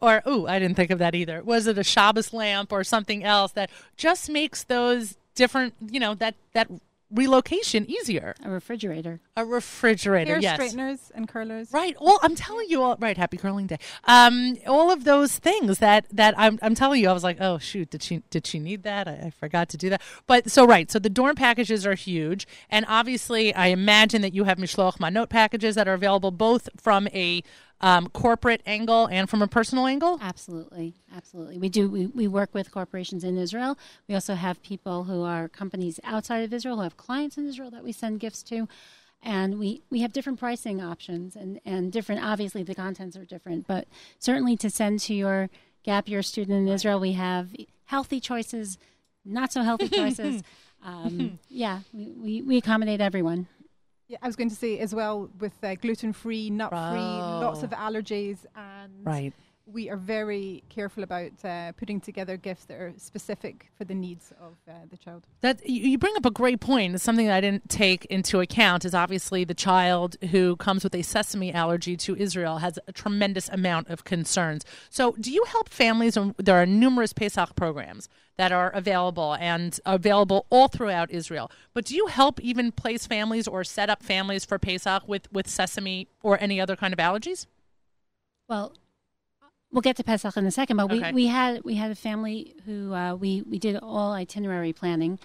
Or, 0.00 0.22
or 0.24 0.30
ooh, 0.30 0.46
I 0.46 0.58
didn't 0.58 0.76
think 0.76 0.90
of 0.90 1.00
that 1.00 1.14
either. 1.14 1.42
Was 1.42 1.66
it 1.66 1.76
a 1.76 1.84
Shabbos 1.84 2.32
lamp 2.32 2.72
or 2.72 2.84
something 2.84 3.24
else 3.24 3.52
that 3.52 3.70
just 3.96 4.30
makes 4.30 4.64
those 4.64 5.16
different, 5.34 5.74
you 5.90 6.00
know, 6.00 6.14
that, 6.14 6.34
that 6.54 6.68
relocation 7.12 7.88
easier? 7.90 8.34
A 8.44 8.50
refrigerator. 8.50 9.20
A 9.36 9.44
refrigerator, 9.44 10.32
Hair 10.32 10.40
yes. 10.40 10.54
straighteners 10.54 11.12
and 11.14 11.28
curlers. 11.28 11.72
Right. 11.72 11.96
Well, 12.00 12.18
I'm 12.22 12.34
telling 12.34 12.68
you 12.68 12.82
all 12.82 12.96
right, 12.98 13.16
happy 13.16 13.36
curling 13.36 13.66
day. 13.66 13.78
Um, 14.04 14.56
all 14.66 14.90
of 14.90 15.04
those 15.04 15.38
things 15.38 15.78
that 15.78 16.06
that 16.12 16.34
I'm 16.38 16.58
I'm 16.62 16.74
telling 16.74 17.02
you, 17.02 17.08
I 17.08 17.12
was 17.12 17.24
like, 17.24 17.38
oh 17.40 17.58
shoot, 17.58 17.90
did 17.90 18.02
she 18.02 18.22
did 18.30 18.46
she 18.46 18.58
need 18.58 18.82
that? 18.82 19.08
I, 19.08 19.12
I 19.12 19.30
forgot 19.30 19.68
to 19.70 19.76
do 19.76 19.90
that. 19.90 20.02
But 20.26 20.50
so 20.50 20.66
right, 20.66 20.90
so 20.90 20.98
the 20.98 21.10
dorm 21.10 21.36
packages 21.36 21.86
are 21.86 21.94
huge, 21.94 22.46
and 22.70 22.84
obviously, 22.88 23.54
I 23.54 23.68
imagine 23.68 24.22
that 24.22 24.34
you 24.34 24.44
have 24.44 24.58
mishloach 24.58 24.98
manot 24.98 25.28
packages 25.28 25.74
that 25.74 25.88
are 25.88 25.94
available 25.94 26.30
both 26.30 26.68
from 26.76 27.08
a 27.08 27.42
um, 27.82 28.08
corporate 28.08 28.62
angle 28.64 29.06
and 29.06 29.28
from 29.28 29.42
a 29.42 29.48
personal 29.48 29.86
angle. 29.86 30.18
Absolutely, 30.22 30.94
absolutely. 31.14 31.58
We 31.58 31.68
do. 31.68 31.88
We, 31.88 32.06
we 32.06 32.28
work 32.28 32.54
with 32.54 32.70
corporations 32.70 33.24
in 33.24 33.36
Israel. 33.36 33.76
We 34.08 34.14
also 34.14 34.34
have 34.34 34.62
people 34.62 35.04
who 35.04 35.22
are 35.22 35.48
companies 35.48 35.98
outside 36.04 36.44
of 36.44 36.52
Israel 36.52 36.76
who 36.76 36.82
have 36.82 36.96
clients 36.96 37.36
in 37.36 37.48
Israel 37.48 37.70
that 37.72 37.82
we 37.82 37.92
send 37.92 38.20
gifts 38.20 38.42
to, 38.44 38.68
and 39.22 39.58
we 39.58 39.82
we 39.90 40.00
have 40.00 40.12
different 40.12 40.38
pricing 40.38 40.80
options 40.80 41.34
and 41.34 41.60
and 41.64 41.90
different. 41.90 42.24
Obviously, 42.24 42.62
the 42.62 42.74
contents 42.74 43.16
are 43.16 43.24
different, 43.24 43.66
but 43.66 43.88
certainly 44.18 44.56
to 44.58 44.70
send 44.70 45.00
to 45.00 45.14
your 45.14 45.50
gap 45.82 46.08
year 46.08 46.22
student 46.22 46.56
in 46.56 46.72
Israel, 46.72 47.00
we 47.00 47.12
have 47.12 47.48
healthy 47.86 48.20
choices, 48.20 48.78
not 49.24 49.52
so 49.52 49.62
healthy 49.62 49.88
choices. 50.00 50.42
um, 50.84 51.38
yeah, 51.48 51.80
we, 51.92 52.06
we, 52.10 52.42
we 52.42 52.56
accommodate 52.58 53.00
everyone. 53.00 53.48
Yeah, 54.12 54.18
I 54.20 54.26
was 54.26 54.36
going 54.36 54.50
to 54.50 54.54
say 54.54 54.78
as 54.78 54.94
well 54.94 55.30
with 55.40 55.54
uh, 55.64 55.74
gluten 55.76 56.12
free, 56.12 56.50
nut 56.50 56.68
free, 56.68 56.76
lots 57.46 57.60
Oh. 57.60 57.64
of 57.64 57.70
allergies, 57.70 58.44
and 58.54 58.92
Right. 59.06 59.32
We 59.66 59.88
are 59.88 59.96
very 59.96 60.62
careful 60.68 61.02
about 61.02 61.32
uh, 61.44 61.72
putting 61.72 62.00
together 62.00 62.36
gifts 62.36 62.64
that 62.66 62.74
are 62.74 62.92
specific 62.96 63.70
for 63.76 63.84
the 63.84 63.94
needs 63.94 64.32
of 64.40 64.56
uh, 64.68 64.72
the 64.90 64.96
child. 64.96 65.26
That 65.40 65.68
you 65.68 65.90
you 65.90 65.98
bring 65.98 66.16
up 66.16 66.26
a 66.26 66.30
great 66.30 66.60
point. 66.60 66.94
It's 66.94 67.04
something 67.04 67.26
that 67.26 67.36
I 67.36 67.40
didn't 67.40 67.68
take 67.68 68.04
into 68.06 68.40
account. 68.40 68.84
Is 68.84 68.94
obviously 68.94 69.44
the 69.44 69.54
child 69.54 70.16
who 70.30 70.56
comes 70.56 70.84
with 70.84 70.94
a 70.94 71.02
sesame 71.02 71.52
allergy 71.52 71.96
to 71.98 72.16
Israel 72.16 72.58
has 72.58 72.78
a 72.86 72.92
tremendous 72.92 73.48
amount 73.48 73.88
of 73.88 74.04
concerns. 74.04 74.64
So, 74.90 75.12
do 75.20 75.30
you 75.30 75.44
help 75.48 75.68
families? 75.68 76.18
There 76.38 76.60
are 76.60 76.66
numerous 76.66 77.12
Pesach 77.12 77.54
programs 77.54 78.08
that 78.36 78.52
are 78.52 78.70
available 78.70 79.34
and 79.34 79.78
available 79.84 80.46
all 80.50 80.68
throughout 80.68 81.10
Israel. 81.10 81.50
But 81.74 81.84
do 81.84 81.94
you 81.94 82.06
help 82.06 82.40
even 82.40 82.72
place 82.72 83.06
families 83.06 83.46
or 83.46 83.62
set 83.62 83.90
up 83.90 84.02
families 84.02 84.44
for 84.44 84.58
Pesach 84.58 85.06
with 85.06 85.30
with 85.32 85.48
sesame 85.48 86.08
or 86.22 86.40
any 86.40 86.60
other 86.60 86.76
kind 86.76 86.92
of 86.92 86.98
allergies? 86.98 87.46
Well, 88.48 88.74
we'll 89.72 89.80
get 89.82 89.96
to 89.96 90.04
Pesach 90.04 90.36
in 90.36 90.46
a 90.46 90.50
second, 90.50 90.76
but 90.76 90.84
Okay. 90.92 91.08
we, 91.12 91.24
we 91.24 91.26
had 91.26 91.64
we 91.64 91.74
had 91.74 91.90
a 91.90 91.94
family 91.94 92.54
who 92.66 92.92
uh, 92.94 93.14
we 93.14 93.42
we 93.42 93.58
did 93.58 93.76
all 93.76 94.12
itinerary 94.12 94.72
planning 94.72 95.18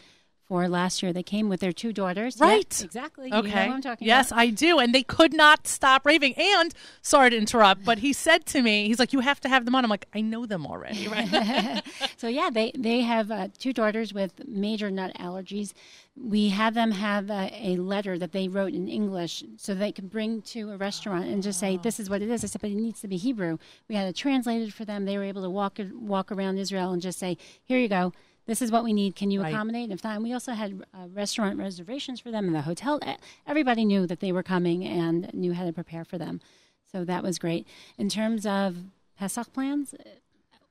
for 0.48 0.68
last 0.70 1.04
year. 1.04 1.12
They 1.12 1.24
came 1.24 1.50
with 1.50 1.60
their 1.60 1.74
two 1.74 1.92
daughters. 1.92 2.38
Yeah, 2.40 2.48
Right. 2.48 2.82
exactly. 2.84 3.26
You 3.26 3.32
know 3.32 3.40
Okay. 3.40 3.68
what 3.68 3.76
I'm 3.76 3.82
talking 3.82 4.08
yes, 4.08 4.32
about. 4.32 4.40
I 4.40 4.50
do. 4.50 4.80
And 4.80 4.96
they 4.96 5.04
could 5.04 5.34
not 5.34 5.68
stop 5.68 6.06
raving. 6.06 6.34
And 6.36 6.74
sorry 7.02 7.32
to 7.32 7.38
interrupt, 7.38 7.84
but 7.84 8.00
he 8.00 8.14
said 8.14 8.46
to 8.48 8.62
me, 8.62 8.88
he's 8.88 9.00
like, 9.00 9.12
You 9.14 9.20
have 9.20 9.40
to 9.42 9.50
have 9.50 9.66
them 9.66 9.76
on. 9.76 9.84
I'm 9.84 9.90
like, 9.90 10.08
I 10.14 10.22
know 10.22 10.46
them 10.46 10.66
already, 10.66 11.08
right? 11.16 11.84
so 12.18 12.28
yeah, 12.28 12.50
they 12.52 12.72
they 12.78 13.02
have 13.02 13.30
uh, 13.32 13.50
two 13.58 13.74
daughters 13.74 14.14
with 14.14 14.48
major 14.48 14.90
nut 14.90 15.12
allergies. 15.20 15.74
We 16.20 16.50
had 16.50 16.74
them 16.74 16.92
have 16.92 17.30
a, 17.30 17.52
a 17.62 17.76
letter 17.76 18.18
that 18.18 18.32
they 18.32 18.48
wrote 18.48 18.74
in 18.74 18.88
English 18.88 19.44
so 19.58 19.76
they 19.76 19.92
could 19.92 20.10
bring 20.10 20.42
to 20.54 20.72
a 20.72 20.78
restaurant 20.78 21.26
and 21.28 21.44
just 21.44 21.60
say, 21.60 21.78
"This 21.78 22.00
is 22.00 22.10
what 22.10 22.22
it 22.22 22.30
is." 22.30 22.44
I 22.44 22.48
said, 22.48 22.62
"But 22.62 22.72
it 22.72 22.76
needs 22.76 23.02
to 23.02 23.08
be 23.08 23.18
Hebrew." 23.18 23.58
We 23.88 23.96
had 23.96 24.08
it 24.08 24.16
translated 24.16 24.74
for 24.74 24.86
them. 24.86 25.06
They 25.06 25.18
were 25.18 25.24
able 25.26 25.44
to 25.44 25.50
walk 25.50 25.78
walk 25.94 26.32
around 26.32 26.58
Israel 26.58 26.92
and 26.92 27.02
just 27.02 27.20
say, 27.20 27.38
"Here 27.64 27.78
you 27.80 27.90
go." 27.90 28.14
This 28.48 28.62
is 28.62 28.72
what 28.72 28.84
we 28.84 28.94
need. 28.94 29.16
Can 29.16 29.30
you 29.30 29.42
Right. 29.42 29.54
accommodate? 29.54 29.84
And 29.84 29.94
if 29.94 30.04
not, 30.04 30.16
and 30.16 30.24
we 30.24 30.34
also 30.34 30.54
had 30.54 30.82
uh, 30.94 31.08
restaurant 31.14 31.60
reservations 31.60 32.20
for 32.20 32.32
them 32.32 32.46
in 32.48 32.54
the 32.54 32.62
hotel. 32.62 33.00
Everybody 33.46 33.86
knew 33.86 34.08
that 34.08 34.20
they 34.22 34.32
were 34.32 34.44
coming 34.44 34.84
and 34.86 35.32
knew 35.34 35.54
how 35.54 35.66
to 35.66 35.74
prepare 35.74 36.06
for 36.06 36.18
them. 36.18 36.40
So 36.92 37.04
that 37.04 37.22
was 37.24 37.38
great. 37.38 37.68
In 37.98 38.08
terms 38.10 38.46
of 38.46 38.78
Pesach 39.20 39.52
plans, 39.52 39.94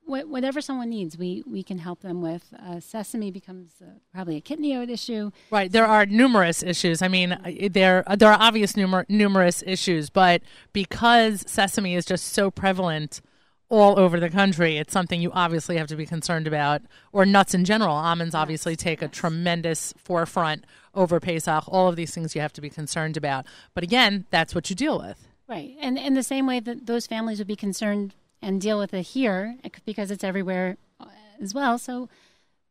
wh- 0.07 0.27
whatever 0.27 0.59
someone 0.59 0.89
needs, 0.89 1.19
we, 1.19 1.43
we 1.45 1.61
can 1.61 1.77
help 1.77 2.01
them 2.01 2.21
with. 2.23 2.51
Uh, 2.59 2.79
sesame 2.79 3.29
becomes 3.29 3.73
uh, 3.79 3.91
probably 4.11 4.37
a 4.37 4.41
kidney 4.41 4.73
issue. 4.73 5.29
Right. 5.51 5.71
There 5.71 5.85
are 5.85 6.07
numerous 6.07 6.63
issues. 6.63 7.03
I 7.03 7.07
mean, 7.07 7.33
uh, 7.33 7.51
there 7.69 8.03
there 8.17 8.31
are 8.31 8.41
obvious 8.41 8.73
numer- 8.73 9.05
numerous 9.07 9.63
issues, 9.67 10.09
but 10.09 10.41
because 10.73 11.43
sesame 11.47 11.93
is 11.93 12.05
just 12.05 12.25
so 12.33 12.49
prevalent 12.49 13.21
all 13.69 13.99
over 13.99 14.19
the 14.19 14.29
country, 14.29 14.77
it's 14.77 14.93
something 14.93 15.21
you 15.21 15.31
obviously 15.33 15.77
have 15.77 15.87
to 15.87 15.95
be 15.95 16.05
concerned 16.05 16.47
about. 16.47 16.81
Or 17.11 17.25
nuts 17.25 17.53
in 17.53 17.65
general. 17.65 17.93
Almonds 17.95 18.33
obviously 18.33 18.75
take 18.75 19.01
a 19.01 19.07
tremendous 19.07 19.93
forefront 19.97 20.65
over 20.95 21.19
Pesach. 21.19 21.65
All 21.67 21.87
of 21.89 21.95
these 21.95 22.13
things 22.13 22.33
you 22.35 22.41
have 22.41 22.53
to 22.53 22.61
be 22.61 22.69
concerned 22.69 23.17
about. 23.17 23.45
But 23.73 23.83
again, 23.83 24.25
that's 24.31 24.55
what 24.55 24.69
you 24.69 24.75
deal 24.75 24.97
with. 24.99 25.27
Right. 25.47 25.75
And 25.81 25.97
in 25.97 26.13
the 26.13 26.23
same 26.23 26.45
way 26.47 26.59
that 26.61 26.85
those 26.87 27.07
families 27.07 27.39
would 27.39 27.47
be 27.47 27.55
concerned 27.55 28.13
and 28.41 28.61
deal 28.61 28.77
with 28.79 28.93
it 28.93 29.01
here 29.01 29.57
because 29.85 30.11
it's 30.11 30.23
everywhere 30.23 30.77
uh, 30.99 31.05
as 31.41 31.53
well. 31.53 31.77
So 31.77 32.09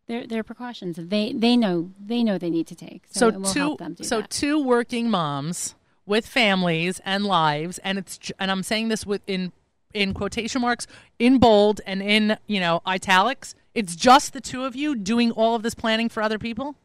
there, 0.09 0.27
there 0.27 0.41
are 0.41 0.45
precautions 0.45 0.97
they, 0.97 1.33
they 1.33 1.57
know 1.57 1.91
they 2.01 2.23
know 2.23 2.39
they 2.39 2.51
need 2.51 2.67
to 2.69 2.75
take. 2.75 3.03
So, 3.11 3.19
So 3.21 3.29
it 3.29 3.41
will 3.41 3.53
two 3.53 3.59
help 3.61 3.79
them 3.79 3.95
do 3.95 4.05
so 4.05 4.21
that. 4.21 4.31
two 4.31 4.63
working 4.63 5.11
moms 5.11 5.75
with 6.07 6.27
families 6.27 7.01
and 7.05 7.25
lives, 7.25 7.79
and 7.79 7.99
it's 7.99 8.31
and 8.39 8.51
I'm 8.51 8.63
saying 8.63 8.89
this 8.89 9.05
with 9.05 9.23
in 9.27 9.53
in 9.97 10.15
quotation 10.15 10.61
marks, 10.61 10.87
in 11.19 11.39
bold 11.39 11.81
and 11.87 12.03
in 12.03 12.37
you 12.47 12.61
know 12.61 12.83
italics. 12.87 13.55
It's 13.75 13.97
just 13.97 14.33
the 14.33 14.41
two 14.41 14.65
of 14.65 14.77
you 14.77 14.95
doing 14.95 15.31
all 15.33 15.55
of 15.55 15.63
this 15.63 15.75
planning 15.75 16.09
for 16.09 16.23
other 16.23 16.39
people. 16.39 16.77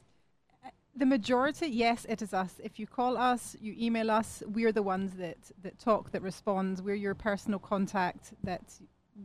The 0.94 1.06
majority, 1.06 1.68
yes, 1.68 2.06
it 2.10 2.22
is 2.22 2.34
us. 2.34 2.60
If 2.62 2.78
you 2.78 2.86
call 2.86 3.18
us, 3.18 3.56
you 3.62 3.74
email 3.80 4.12
us, 4.12 4.44
we're 4.46 4.74
the 4.74 4.84
ones 4.84 5.14
that, 5.14 5.38
that 5.64 5.80
talk, 5.80 6.12
that 6.12 6.22
respond. 6.22 6.82
We're 6.84 6.96
your 6.96 7.16
personal 7.16 7.60
contact 7.60 8.34
that 8.44 8.62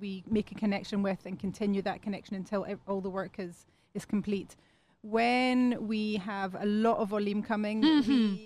we 0.00 0.22
make 0.30 0.52
a 0.52 0.54
connection 0.54 1.02
with 1.02 1.26
and 1.26 1.38
continue 1.40 1.82
that 1.82 2.02
connection 2.02 2.36
until 2.36 2.64
all 2.86 3.00
the 3.00 3.10
work 3.10 3.34
is, 3.38 3.66
is 3.94 4.04
complete. 4.04 4.54
When 5.02 5.88
we 5.88 6.16
have 6.16 6.54
a 6.54 6.66
lot 6.66 6.98
of 6.98 7.08
volume 7.08 7.42
coming, 7.42 7.80
we, 7.80 7.88
mm-hmm. 7.88 8.36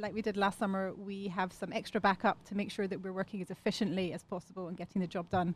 Like 0.00 0.14
we 0.14 0.22
did 0.22 0.36
last 0.36 0.58
summer, 0.58 0.92
we 0.94 1.28
have 1.28 1.52
some 1.52 1.72
extra 1.72 2.00
backup 2.00 2.42
to 2.46 2.56
make 2.56 2.70
sure 2.70 2.86
that 2.86 3.02
we're 3.02 3.12
working 3.12 3.42
as 3.42 3.50
efficiently 3.50 4.12
as 4.12 4.22
possible 4.22 4.68
and 4.68 4.76
getting 4.76 5.00
the 5.00 5.06
job 5.06 5.28
done 5.30 5.54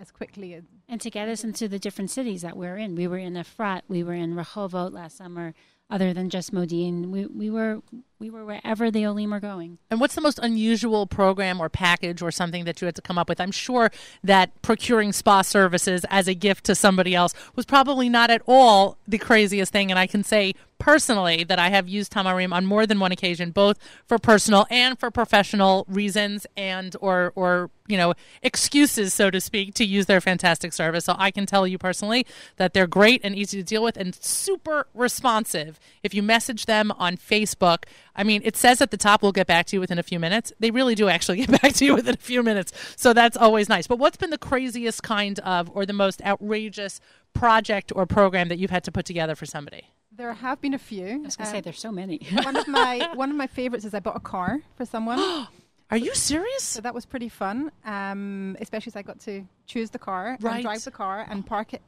as 0.00 0.10
quickly 0.10 0.54
as 0.54 0.64
and 0.88 1.00
to 1.02 1.10
get 1.10 1.28
us 1.28 1.44
into 1.44 1.68
the 1.68 1.78
different 1.78 2.10
cities 2.10 2.40
that 2.42 2.56
we're 2.56 2.78
in. 2.78 2.94
We 2.94 3.06
were 3.06 3.18
in 3.18 3.34
Efrat, 3.34 3.82
we 3.88 4.02
were 4.02 4.14
in 4.14 4.34
Rehovot 4.34 4.92
last 4.92 5.18
summer. 5.18 5.54
Other 5.90 6.14
than 6.14 6.30
just 6.30 6.54
Modi'in, 6.54 7.10
we, 7.10 7.26
we 7.26 7.50
were 7.50 7.82
we 8.22 8.30
were 8.30 8.44
wherever 8.44 8.88
the 8.88 9.04
Olim 9.04 9.34
are 9.34 9.40
going. 9.40 9.78
And 9.90 9.98
what's 9.98 10.14
the 10.14 10.20
most 10.20 10.38
unusual 10.40 11.08
program 11.08 11.60
or 11.60 11.68
package 11.68 12.22
or 12.22 12.30
something 12.30 12.64
that 12.66 12.80
you 12.80 12.86
had 12.86 12.94
to 12.94 13.02
come 13.02 13.18
up 13.18 13.28
with? 13.28 13.40
I'm 13.40 13.50
sure 13.50 13.90
that 14.22 14.62
procuring 14.62 15.12
spa 15.12 15.42
services 15.42 16.06
as 16.08 16.28
a 16.28 16.34
gift 16.34 16.64
to 16.66 16.76
somebody 16.76 17.16
else 17.16 17.34
was 17.56 17.66
probably 17.66 18.08
not 18.08 18.30
at 18.30 18.40
all 18.46 18.96
the 19.08 19.18
craziest 19.18 19.72
thing. 19.72 19.90
And 19.90 19.98
I 19.98 20.06
can 20.06 20.22
say 20.22 20.54
personally 20.82 21.44
that 21.44 21.60
I 21.60 21.68
have 21.70 21.88
used 21.88 22.12
Tamarim 22.12 22.52
on 22.52 22.66
more 22.66 22.86
than 22.86 22.98
one 22.98 23.12
occasion, 23.12 23.52
both 23.52 23.78
for 24.04 24.18
personal 24.18 24.66
and 24.68 24.98
for 24.98 25.12
professional 25.12 25.86
reasons 25.88 26.44
and 26.56 26.96
or 27.00 27.32
or 27.36 27.70
you 27.86 27.96
know 27.96 28.14
excuses, 28.42 29.14
so 29.14 29.30
to 29.30 29.40
speak, 29.40 29.74
to 29.74 29.84
use 29.84 30.06
their 30.06 30.20
fantastic 30.20 30.72
service. 30.72 31.04
So 31.04 31.14
I 31.16 31.30
can 31.30 31.46
tell 31.46 31.68
you 31.68 31.78
personally 31.78 32.26
that 32.56 32.74
they're 32.74 32.88
great 32.88 33.20
and 33.22 33.36
easy 33.36 33.58
to 33.58 33.62
deal 33.62 33.82
with 33.82 33.96
and 33.96 34.14
super 34.16 34.88
responsive. 34.92 35.78
If 36.02 36.14
you 36.14 36.22
message 36.22 36.66
them 36.66 36.90
on 36.98 37.16
Facebook, 37.16 37.84
I 38.14 38.24
mean, 38.24 38.42
it 38.44 38.56
says 38.56 38.80
at 38.82 38.90
the 38.90 38.96
top, 38.96 39.22
we'll 39.22 39.32
get 39.32 39.46
back 39.46 39.66
to 39.66 39.76
you 39.76 39.80
within 39.80 39.98
a 39.98 40.02
few 40.02 40.18
minutes. 40.20 40.52
They 40.60 40.70
really 40.70 40.94
do 40.94 41.08
actually 41.08 41.38
get 41.46 41.62
back 41.62 41.72
to 41.74 41.84
you 41.84 41.94
within 41.94 42.14
a 42.14 42.18
few 42.18 42.42
minutes. 42.42 42.72
So 42.96 43.12
that's 43.12 43.36
always 43.36 43.68
nice. 43.68 43.86
But 43.86 43.98
what's 43.98 44.16
been 44.16 44.30
the 44.30 44.38
craziest 44.38 45.02
kind 45.02 45.38
of 45.40 45.70
or 45.74 45.86
the 45.86 45.92
most 45.92 46.20
outrageous 46.22 47.00
project 47.32 47.92
or 47.94 48.04
program 48.06 48.48
that 48.48 48.58
you've 48.58 48.70
had 48.70 48.84
to 48.84 48.92
put 48.92 49.04
together 49.06 49.34
for 49.34 49.46
somebody? 49.46 49.84
there 50.14 50.34
have 50.34 50.60
been 50.60 50.74
a 50.74 50.78
few. 50.78 51.06
I 51.06 51.16
was 51.24 51.36
going 51.36 51.46
to 51.46 51.50
Um, 51.50 51.56
say 51.56 51.60
there's 51.62 51.80
so 51.80 51.90
many. 51.90 52.18
one 52.44 52.54
of 52.54 52.68
my 52.68 53.08
one 53.14 53.30
of 53.30 53.36
my 53.36 53.46
favorites 53.46 53.86
is 53.86 53.94
I 53.94 54.00
bought 54.00 54.14
a 54.16 54.20
car 54.20 54.60
for 54.76 54.84
someone. 54.84 55.18
Are 55.90 55.96
you 55.96 56.14
serious? 56.14 56.62
So 56.62 56.82
that 56.82 56.94
was 56.94 57.06
pretty 57.06 57.30
fun, 57.30 57.72
um, 57.86 58.54
especially 58.60 58.90
as 58.90 58.96
I 58.96 59.02
got 59.02 59.20
to 59.20 59.46
choose 59.66 59.88
the 59.90 59.98
car 59.98 60.36
Right. 60.42 60.56
and 60.56 60.62
drive 60.62 60.84
the 60.84 60.90
car 60.90 61.26
and 61.30 61.46
park 61.46 61.72
it 61.72 61.80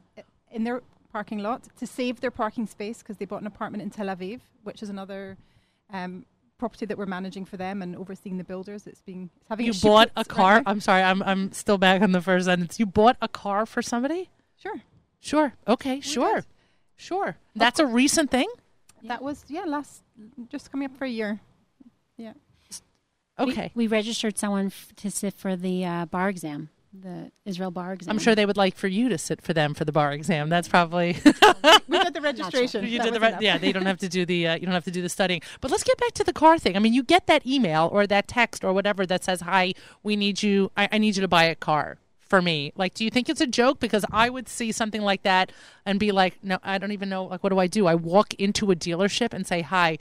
in 0.51 0.63
their 0.63 0.81
parking 1.13 1.37
lot 1.39 1.69
to 1.77 1.85
save 1.85 2.19
their 2.19 2.31
parking 2.31 2.65
space 2.65 2.97
because 3.03 3.17
they 3.17 3.25
bought 3.25 3.41
an 3.41 3.47
apartment 3.47 3.83
in 3.83 3.91
Tel 3.91 4.07
Aviv, 4.07 4.41
which 4.63 4.81
is 4.81 4.89
another 4.89 5.37
um, 6.03 6.25
property 6.57 6.85
that 6.85 6.97
we're 6.97 7.05
managing 7.05 7.45
for 7.45 7.57
them 7.57 7.81
and 7.81 7.95
overseeing 7.95 8.37
the 8.37 8.43
builders. 8.43 8.87
It's 8.87 9.01
being 9.01 9.29
it's 9.37 9.49
having 9.49 9.65
You 9.65 9.71
its 9.71 9.81
bought 9.81 10.07
a 10.15 10.21
shipwrecks 10.23 10.29
right 10.29 10.35
car. 10.35 10.63
I'm 10.65 10.79
sorry, 10.81 11.03
I'm 11.03 11.21
I'm 11.23 11.51
still 11.51 11.77
back 11.77 12.01
on 12.01 12.11
the 12.11 12.21
first 12.21 12.45
sentence. 12.45 12.79
You 12.79 12.85
bought 12.85 13.17
a 13.21 13.27
car 13.27 13.65
for 13.65 13.81
somebody? 13.81 14.29
Sure. 14.61 14.81
Sure. 15.19 15.53
Okay. 15.67 15.99
Sure. 16.01 16.35
did. 16.35 16.45
Sure. 16.97 17.37
That's 17.55 17.79
a 17.79 17.85
recent 17.85 18.31
thing. 18.31 18.47
that 19.03 19.21
was 19.21 19.45
yeah 19.47 19.65
last 19.65 20.01
just 20.49 20.71
coming 20.71 20.85
up 20.89 20.97
for 20.97 21.05
a 21.05 21.09
year. 21.09 21.39
Yeah, 22.17 22.33
We- 23.39 23.51
Okay. 23.51 23.71
We, 23.75 23.87
registered 23.87 24.37
someone 24.37 24.67
f- 24.67 24.93
to 24.97 25.11
sit 25.11 25.33
for 25.33 25.55
the 25.57 25.83
uh, 25.85 26.05
bar 26.05 26.29
exam, 26.29 26.69
the 27.01 27.31
Israel 27.45 27.71
bar 27.71 27.93
exam. 27.93 28.11
I'm 28.11 28.19
sure 28.19 28.35
they 28.35 28.45
would 28.45 28.57
like 28.57 28.75
for 28.75 28.87
you 28.87 29.09
to 29.09 29.17
sit 29.17 29.41
for 29.41 29.53
them 29.53 29.73
for 29.73 29.85
the 29.85 29.91
bar 29.91 30.11
exam. 30.11 30.49
That's 30.49 30.67
probably 30.67 31.17
we 31.87 31.99
did 31.99 32.13
the 32.13 32.21
registration. 32.21 32.85
you 32.85 32.97
That 32.99 33.05
did 33.05 33.21
the 33.21 33.27
enough. 33.27 33.41
Yeah, 33.41 33.57
they 33.57 33.71
don't 33.71 33.85
have 33.85 33.99
to 33.99 34.09
do 34.09 34.25
the. 34.25 34.47
Uh, 34.47 34.55
you 34.55 34.61
don't 34.65 34.73
have 34.73 34.85
to 34.85 34.91
do 34.91 35.01
the 35.01 35.09
studying. 35.09 35.41
But 35.61 35.71
let's 35.71 35.83
get 35.83 35.97
back 35.97 36.13
to 36.13 36.23
the 36.23 36.33
car 36.33 36.57
thing. 36.57 36.75
I 36.75 36.79
mean, 36.79 36.93
you 36.93 37.03
get 37.03 37.27
that 37.27 37.45
email 37.45 37.89
or 37.91 38.07
that 38.07 38.27
text 38.27 38.63
or 38.63 38.73
whatever 38.73 39.05
that 39.05 39.23
says, 39.23 39.41
"Hi, 39.41 39.73
we 40.03 40.15
need 40.15 40.43
you. 40.43 40.71
I, 40.75 40.89
I 40.91 40.97
need 40.97 41.15
you 41.15 41.21
to 41.21 41.27
buy 41.27 41.45
a 41.45 41.55
car." 41.55 41.97
For 42.27 42.41
me, 42.41 42.73
like, 42.75 42.95
do 42.95 43.03
you 43.03 43.11
think 43.11 43.29
it's 43.29 43.39
a 43.39 43.45
joke? 43.45 43.79
Because 43.79 44.03
I 44.11 44.31
would 44.31 44.49
see 44.49 44.71
something 44.71 45.03
like 45.03 45.21
that 45.21 45.51
and 45.85 45.99
be 45.99 46.11
like, 46.11 46.43
"No, 46.43 46.57
I 46.63 46.79
don't 46.79 46.91
even 46.91 47.07
know. 47.07 47.25
Like, 47.25 47.43
what 47.43 47.51
do 47.51 47.59
I 47.59 47.67
do? 47.67 47.85
I 47.85 47.93
walk 47.93 48.33
into 48.33 48.71
a 48.71 48.75
dealership 48.75 49.31
and 49.31 49.45
say, 49.45 49.61
"Hi, 49.61 49.99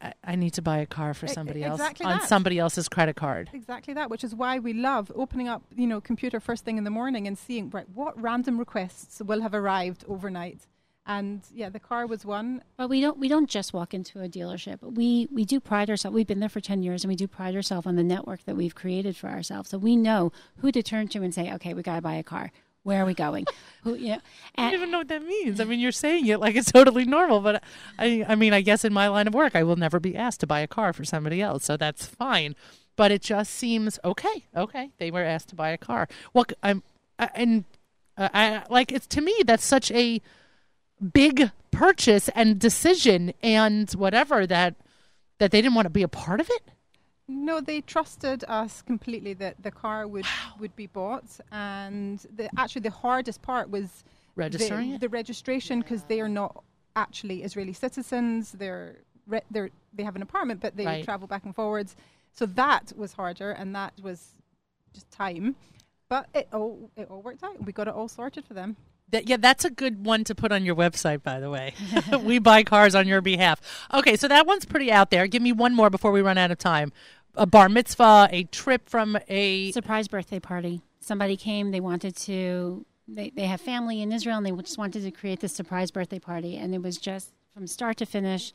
I, 0.00 0.06
I- 0.08 0.12
I 0.32 0.36
need 0.36 0.54
to 0.54 0.62
buy 0.62 0.78
a 0.78 0.86
car 0.86 1.14
for 1.14 1.26
somebody 1.26 1.62
else 1.64 1.80
exactly 1.80 2.06
on 2.06 2.18
that. 2.18 2.28
somebody 2.28 2.58
else's 2.58 2.88
credit 2.88 3.16
card." 3.16 3.50
Exactly 3.52 3.92
that, 3.94 4.08
which 4.10 4.24
is 4.24 4.34
why 4.34 4.58
we 4.58 4.72
love 4.72 5.10
opening 5.14 5.48
up, 5.48 5.62
you 5.74 5.86
know, 5.86 6.00
computer 6.00 6.38
first 6.40 6.64
thing 6.64 6.78
in 6.78 6.84
the 6.84 6.90
morning 6.90 7.26
and 7.26 7.36
seeing 7.36 7.70
right 7.70 7.88
what 7.92 8.20
random 8.20 8.58
requests 8.58 9.20
will 9.20 9.40
have 9.42 9.54
arrived 9.54 10.04
overnight. 10.08 10.66
And 11.04 11.42
yeah, 11.52 11.68
the 11.68 11.80
car 11.80 12.06
was 12.06 12.24
one. 12.24 12.62
But 12.76 12.88
we 12.88 13.00
don't 13.00 13.18
we 13.18 13.26
don't 13.26 13.50
just 13.50 13.72
walk 13.72 13.92
into 13.92 14.22
a 14.22 14.28
dealership. 14.28 14.78
We 14.82 15.26
we 15.32 15.44
do 15.44 15.58
pride 15.58 15.90
ourselves. 15.90 16.14
We've 16.14 16.26
been 16.28 16.38
there 16.38 16.48
for 16.48 16.60
ten 16.60 16.84
years, 16.84 17.02
and 17.02 17.08
we 17.08 17.16
do 17.16 17.26
pride 17.26 17.56
ourselves 17.56 17.88
on 17.88 17.96
the 17.96 18.04
network 18.04 18.44
that 18.44 18.54
we've 18.56 18.74
created 18.76 19.16
for 19.16 19.28
ourselves. 19.28 19.70
So 19.70 19.78
we 19.78 19.96
know 19.96 20.30
who 20.58 20.70
to 20.70 20.80
turn 20.82 21.08
to 21.08 21.22
and 21.24 21.34
say, 21.34 21.52
okay, 21.54 21.74
we 21.74 21.82
got 21.82 21.96
to 21.96 22.02
buy 22.02 22.14
a 22.14 22.22
car. 22.22 22.52
Where 22.84 23.02
are 23.02 23.06
we 23.06 23.14
going? 23.14 23.46
who 23.82 23.94
you 23.94 24.08
know? 24.10 24.20
I 24.56 24.64
don't 24.64 24.74
even 24.74 24.90
know 24.90 24.98
what 24.98 25.08
that 25.08 25.24
means. 25.24 25.60
I 25.60 25.64
mean, 25.64 25.80
you're 25.80 25.92
saying 25.92 26.26
it 26.26 26.40
like 26.40 26.56
it's 26.56 26.72
totally 26.72 27.04
normal, 27.04 27.40
but 27.40 27.62
I, 27.98 28.24
I 28.28 28.34
mean, 28.34 28.52
I 28.52 28.60
guess 28.60 28.84
in 28.84 28.92
my 28.92 29.08
line 29.08 29.26
of 29.26 29.34
work, 29.34 29.54
I 29.54 29.62
will 29.62 29.76
never 29.76 30.00
be 30.00 30.16
asked 30.16 30.40
to 30.40 30.46
buy 30.46 30.60
a 30.60 30.66
car 30.66 30.92
for 30.92 31.04
somebody 31.04 31.40
else, 31.40 31.64
so 31.64 31.76
that's 31.76 32.06
fine. 32.06 32.54
But 32.96 33.10
it 33.10 33.22
just 33.22 33.52
seems 33.52 33.98
okay. 34.04 34.44
Okay, 34.56 34.90
they 34.98 35.10
were 35.10 35.22
asked 35.22 35.48
to 35.48 35.54
buy 35.54 35.70
a 35.70 35.78
car. 35.78 36.08
Well, 36.34 36.44
I'm 36.62 36.82
I, 37.18 37.30
and 37.34 37.64
uh, 38.16 38.28
I 38.32 38.62
like 38.68 38.92
it's 38.92 39.06
to 39.08 39.20
me 39.20 39.34
that's 39.46 39.64
such 39.64 39.90
a 39.92 40.20
big 41.12 41.50
purchase 41.70 42.28
and 42.34 42.58
decision 42.58 43.32
and 43.42 43.90
whatever 43.92 44.46
that 44.46 44.74
that 45.38 45.50
they 45.50 45.62
didn't 45.62 45.74
want 45.74 45.86
to 45.86 45.90
be 45.90 46.02
a 46.02 46.08
part 46.08 46.40
of 46.40 46.48
it. 46.50 46.62
No, 47.28 47.60
they 47.60 47.80
trusted 47.80 48.44
us 48.48 48.82
completely 48.82 49.32
that 49.34 49.62
the 49.62 49.70
car 49.70 50.06
would 50.06 50.26
would 50.58 50.74
be 50.76 50.86
bought, 50.86 51.24
and 51.50 52.18
the, 52.36 52.50
actually 52.58 52.82
the 52.82 52.90
hardest 52.90 53.42
part 53.42 53.70
was 53.70 54.04
Registering 54.34 54.92
the, 54.92 54.98
the 54.98 55.08
registration 55.08 55.80
because 55.80 56.04
they 56.04 56.20
are 56.20 56.28
not 56.28 56.64
actually 56.96 57.42
Israeli 57.42 57.72
citizens. 57.72 58.52
They're 58.52 58.96
re- 59.26 59.42
they're 59.50 59.70
they 59.94 60.02
have 60.02 60.16
an 60.16 60.22
apartment, 60.22 60.60
but 60.60 60.76
they 60.76 60.86
Right. 60.86 61.04
travel 61.04 61.28
back 61.28 61.44
and 61.44 61.54
forwards. 61.54 61.96
So 62.32 62.46
that 62.46 62.92
was 62.96 63.12
harder, 63.12 63.50
and 63.52 63.74
that 63.74 63.92
was 64.02 64.34
just 64.94 65.10
time. 65.10 65.54
But 66.08 66.28
it 66.34 66.48
all 66.52 66.90
it 66.96 67.08
all 67.10 67.22
worked 67.22 67.42
out. 67.44 67.64
We 67.64 67.72
got 67.72 67.88
it 67.88 67.94
all 67.94 68.08
sorted 68.08 68.44
for 68.44 68.54
them. 68.54 68.76
That, 69.12 69.28
yeah, 69.28 69.36
that's 69.36 69.64
a 69.64 69.70
good 69.70 70.04
one 70.06 70.24
to 70.24 70.34
put 70.34 70.52
on 70.52 70.64
your 70.64 70.74
website, 70.74 71.22
by 71.22 71.38
the 71.38 71.50
way. 71.50 71.74
we 72.22 72.38
buy 72.38 72.62
cars 72.62 72.94
on 72.94 73.06
your 73.06 73.20
behalf. 73.20 73.60
Okay, 73.92 74.16
so 74.16 74.26
that 74.26 74.46
one's 74.46 74.64
pretty 74.64 74.90
out 74.90 75.10
there. 75.10 75.26
Give 75.26 75.42
me 75.42 75.52
one 75.52 75.74
more 75.74 75.90
before 75.90 76.12
we 76.12 76.22
run 76.22 76.38
out 76.38 76.50
of 76.50 76.58
time. 76.58 76.92
A 77.34 77.46
bar 77.46 77.68
mitzvah, 77.68 78.28
a 78.30 78.44
trip 78.44 78.88
from 78.88 79.18
a. 79.28 79.70
surprise 79.72 80.08
birthday 80.08 80.40
party. 80.40 80.80
Somebody 81.00 81.36
came. 81.36 81.70
They 81.70 81.80
wanted 81.80 82.16
to. 82.16 82.86
They 83.06 83.30
they 83.30 83.46
have 83.46 83.60
family 83.60 84.00
in 84.00 84.12
Israel, 84.12 84.38
and 84.38 84.46
they 84.46 84.52
just 84.62 84.78
wanted 84.78 85.02
to 85.02 85.10
create 85.10 85.40
this 85.40 85.54
surprise 85.54 85.90
birthday 85.90 86.18
party. 86.18 86.56
And 86.56 86.74
it 86.74 86.82
was 86.82 86.96
just 86.96 87.32
from 87.54 87.66
start 87.66 87.98
to 87.98 88.06
finish. 88.06 88.52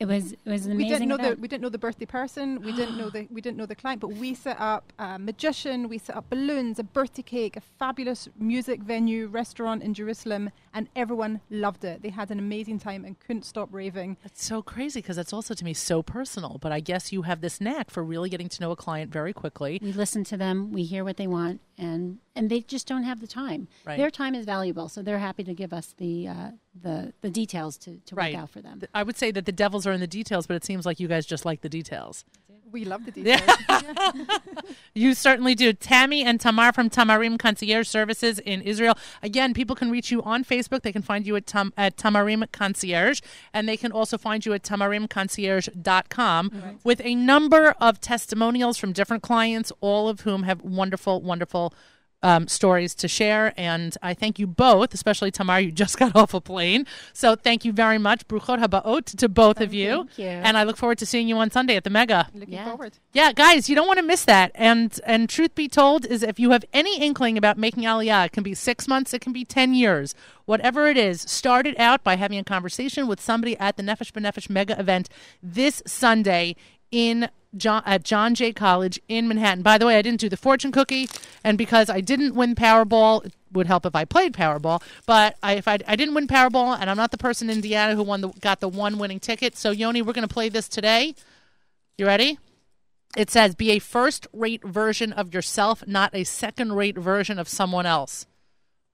It 0.00 0.08
was 0.08 0.32
it 0.32 0.38
was 0.46 0.64
an 0.64 0.78
we 0.78 0.88
didn't 0.88 1.08
know 1.08 1.16
event. 1.16 1.36
the 1.36 1.42
we 1.42 1.46
didn't 1.46 1.62
know 1.62 1.68
the 1.68 1.78
birthday 1.78 2.06
person. 2.06 2.62
We 2.62 2.72
didn't 2.72 2.96
know 2.96 3.10
the 3.10 3.28
we 3.30 3.42
didn't 3.42 3.58
know 3.58 3.66
the 3.66 3.74
client, 3.74 4.00
but 4.00 4.08
we 4.14 4.32
set 4.32 4.58
up 4.58 4.94
a 4.98 5.18
magician. 5.18 5.90
We 5.90 5.98
set 5.98 6.16
up 6.16 6.30
balloons, 6.30 6.78
a 6.78 6.84
birthday 6.84 7.20
cake, 7.20 7.58
a 7.58 7.60
fabulous 7.60 8.26
music 8.38 8.80
venue, 8.82 9.26
restaurant 9.26 9.82
in 9.82 9.92
Jerusalem, 9.92 10.52
and 10.72 10.88
everyone 10.96 11.42
loved 11.50 11.84
it. 11.84 12.00
They 12.00 12.08
had 12.08 12.30
an 12.30 12.38
amazing 12.38 12.78
time 12.78 13.04
and 13.04 13.20
couldn't 13.20 13.44
stop 13.44 13.68
raving. 13.72 14.16
That's 14.22 14.42
so 14.42 14.62
crazy 14.62 15.02
because 15.02 15.18
it's 15.18 15.34
also 15.34 15.52
to 15.52 15.64
me 15.66 15.74
so 15.74 16.02
personal. 16.02 16.56
But 16.62 16.72
I 16.72 16.80
guess 16.80 17.12
you 17.12 17.22
have 17.22 17.42
this 17.42 17.60
knack 17.60 17.90
for 17.90 18.02
really 18.02 18.30
getting 18.30 18.48
to 18.48 18.62
know 18.62 18.70
a 18.70 18.76
client 18.76 19.12
very 19.12 19.34
quickly. 19.34 19.78
we 19.82 19.92
listen 19.92 20.24
to 20.24 20.38
them, 20.38 20.72
we 20.72 20.84
hear 20.84 21.04
what 21.04 21.18
they 21.18 21.26
want, 21.26 21.60
and 21.76 22.20
and 22.34 22.48
they 22.48 22.60
just 22.60 22.86
don't 22.86 23.02
have 23.02 23.20
the 23.20 23.26
time. 23.26 23.68
Right. 23.84 23.98
Their 23.98 24.10
time 24.10 24.34
is 24.34 24.46
valuable, 24.46 24.88
so 24.88 25.02
they're 25.02 25.18
happy 25.18 25.44
to 25.44 25.52
give 25.52 25.74
us 25.74 25.94
the 25.98 26.26
uh, 26.26 26.50
the 26.78 27.12
the 27.20 27.30
details 27.30 27.76
to, 27.78 27.98
to 28.06 28.14
Right. 28.14 28.34
work 28.34 28.42
out 28.44 28.50
for 28.50 28.60
them. 28.60 28.80
I 28.94 29.02
would 29.02 29.16
say 29.16 29.30
that 29.32 29.44
the 29.46 29.52
devils 29.52 29.86
are 29.86 29.92
in 29.92 30.00
the 30.00 30.06
details, 30.06 30.46
but 30.46 30.54
it 30.56 30.64
seems 30.64 30.86
like 30.86 31.00
you 31.00 31.08
guys 31.08 31.26
just 31.26 31.44
like 31.44 31.62
the 31.62 31.68
details. 31.68 32.24
We 32.72 32.84
love 32.84 33.04
the 33.04 33.10
details. 33.10 33.42
You 34.94 35.14
certainly 35.14 35.54
do. 35.56 35.72
Tammy 35.72 36.24
and 36.24 36.40
Tamar 36.40 36.72
from 36.72 36.88
Tamarim 36.90 37.38
Concierge 37.38 37.86
Services 37.88 38.38
in 38.40 38.60
Israel. 38.62 38.96
Again, 39.22 39.54
people 39.54 39.74
can 39.76 39.90
reach 39.90 40.10
you 40.10 40.20
on 40.22 40.44
Facebook. 40.44 40.82
They 40.82 40.92
can 40.92 41.02
find 41.02 41.26
you 41.26 41.36
at, 41.36 41.46
Tam- 41.46 41.72
at 41.76 41.96
Tamarim 41.96 42.50
Concierge, 42.52 43.20
and 43.52 43.68
they 43.68 43.76
can 43.76 43.90
also 43.92 44.16
find 44.18 44.44
you 44.46 44.52
at 44.52 44.62
tamarimconcierge.com 44.62 46.78
with 46.84 47.00
a 47.04 47.14
number 47.14 47.74
of 47.80 48.00
testimonials 48.00 48.78
from 48.78 48.92
different 48.92 49.22
clients, 49.22 49.72
all 49.80 50.08
of 50.08 50.20
whom 50.20 50.42
have 50.44 50.62
wonderful, 50.62 51.20
wonderful 51.22 51.72
um, 52.22 52.48
stories 52.48 52.94
to 52.96 53.08
share. 53.08 53.52
And 53.56 53.96
I 54.02 54.14
thank 54.14 54.38
you 54.38 54.46
both, 54.46 54.92
especially 54.94 55.30
Tamar. 55.30 55.60
You 55.60 55.72
just 55.84 55.98
got 55.98 56.14
off 56.14 56.34
a 56.34 56.40
plane. 56.40 56.86
So 57.12 57.34
thank 57.36 57.64
you 57.64 57.72
very 57.72 57.98
much. 57.98 58.26
Bruchot 58.28 58.58
habaot 58.62 59.04
to 59.16 59.28
both 59.28 59.60
of 59.60 59.72
you. 59.72 60.04
Thank 60.04 60.18
you. 60.18 60.26
And 60.26 60.56
I 60.58 60.64
look 60.64 60.76
forward 60.76 60.98
to 60.98 61.06
seeing 61.06 61.28
you 61.28 61.36
on 61.38 61.50
Sunday 61.50 61.76
at 61.76 61.84
the 61.84 61.90
Mega. 61.90 62.28
Looking 62.34 62.54
Yeah. 62.54 62.64
forward. 62.66 62.92
Yeah, 63.12 63.32
guys, 63.32 63.68
you 63.68 63.74
don't 63.74 63.86
want 63.86 63.98
to 63.98 64.04
miss 64.04 64.24
that. 64.26 64.52
And 64.54 64.98
and 65.04 65.28
truth 65.28 65.54
be 65.54 65.68
told, 65.68 66.04
is 66.06 66.22
if 66.22 66.38
you 66.38 66.50
have 66.50 66.64
any 66.72 67.00
inkling 67.00 67.38
about 67.38 67.56
making 67.58 67.84
Aliyah, 67.84 68.26
it 68.26 68.32
can 68.32 68.42
be 68.42 68.54
six 68.54 68.86
months, 68.86 69.12
it 69.14 69.20
can 69.20 69.32
be 69.32 69.44
ten 69.44 69.74
years, 69.74 70.14
whatever 70.44 70.88
it 70.88 70.96
is. 70.96 71.22
Start 71.22 71.66
it 71.66 71.78
out 71.78 72.04
by 72.04 72.16
having 72.16 72.38
a 72.38 72.44
conversation 72.44 73.06
with 73.06 73.20
somebody 73.20 73.56
at 73.58 73.76
the 73.76 73.82
Nefesh 73.82 74.12
B'Nefesh 74.12 74.48
Mega 74.50 74.78
event 74.78 75.08
this 75.42 75.82
Sunday 75.86 76.54
in 76.90 77.28
John 77.56 77.82
at 77.86 78.04
John 78.04 78.34
Jay 78.34 78.52
College 78.52 79.00
in 79.08 79.28
Manhattan. 79.28 79.62
By 79.62 79.78
the 79.78 79.86
way, 79.86 79.96
I 79.96 80.02
didn't 80.02 80.20
do 80.20 80.28
the 80.28 80.36
fortune 80.36 80.72
cookie, 80.72 81.08
and 81.42 81.58
because 81.58 81.90
I 81.90 82.00
didn't 82.00 82.34
win 82.34 82.54
Powerball, 82.54 83.24
it 83.26 83.32
would 83.52 83.66
help 83.66 83.84
if 83.84 83.94
I 83.94 84.04
played 84.04 84.32
Powerball. 84.32 84.82
But 85.06 85.36
I, 85.42 85.54
if 85.54 85.66
I, 85.66 85.78
I 85.86 85.96
didn't 85.96 86.14
win 86.14 86.28
Powerball, 86.28 86.78
and 86.80 86.88
I'm 86.88 86.96
not 86.96 87.10
the 87.10 87.18
person 87.18 87.50
in 87.50 87.56
Indiana 87.56 87.96
who 87.96 88.02
won 88.02 88.20
the 88.20 88.28
got 88.40 88.60
the 88.60 88.68
one 88.68 88.98
winning 88.98 89.20
ticket. 89.20 89.56
So 89.56 89.70
Yoni, 89.70 90.02
we're 90.02 90.12
going 90.12 90.26
to 90.26 90.32
play 90.32 90.48
this 90.48 90.68
today. 90.68 91.14
You 91.98 92.06
ready? 92.06 92.38
It 93.16 93.28
says, 93.30 93.56
be 93.56 93.72
a 93.72 93.80
first 93.80 94.28
rate 94.32 94.62
version 94.62 95.12
of 95.12 95.34
yourself, 95.34 95.84
not 95.86 96.14
a 96.14 96.22
second 96.22 96.74
rate 96.74 96.96
version 96.96 97.40
of 97.40 97.48
someone 97.48 97.84
else. 97.84 98.26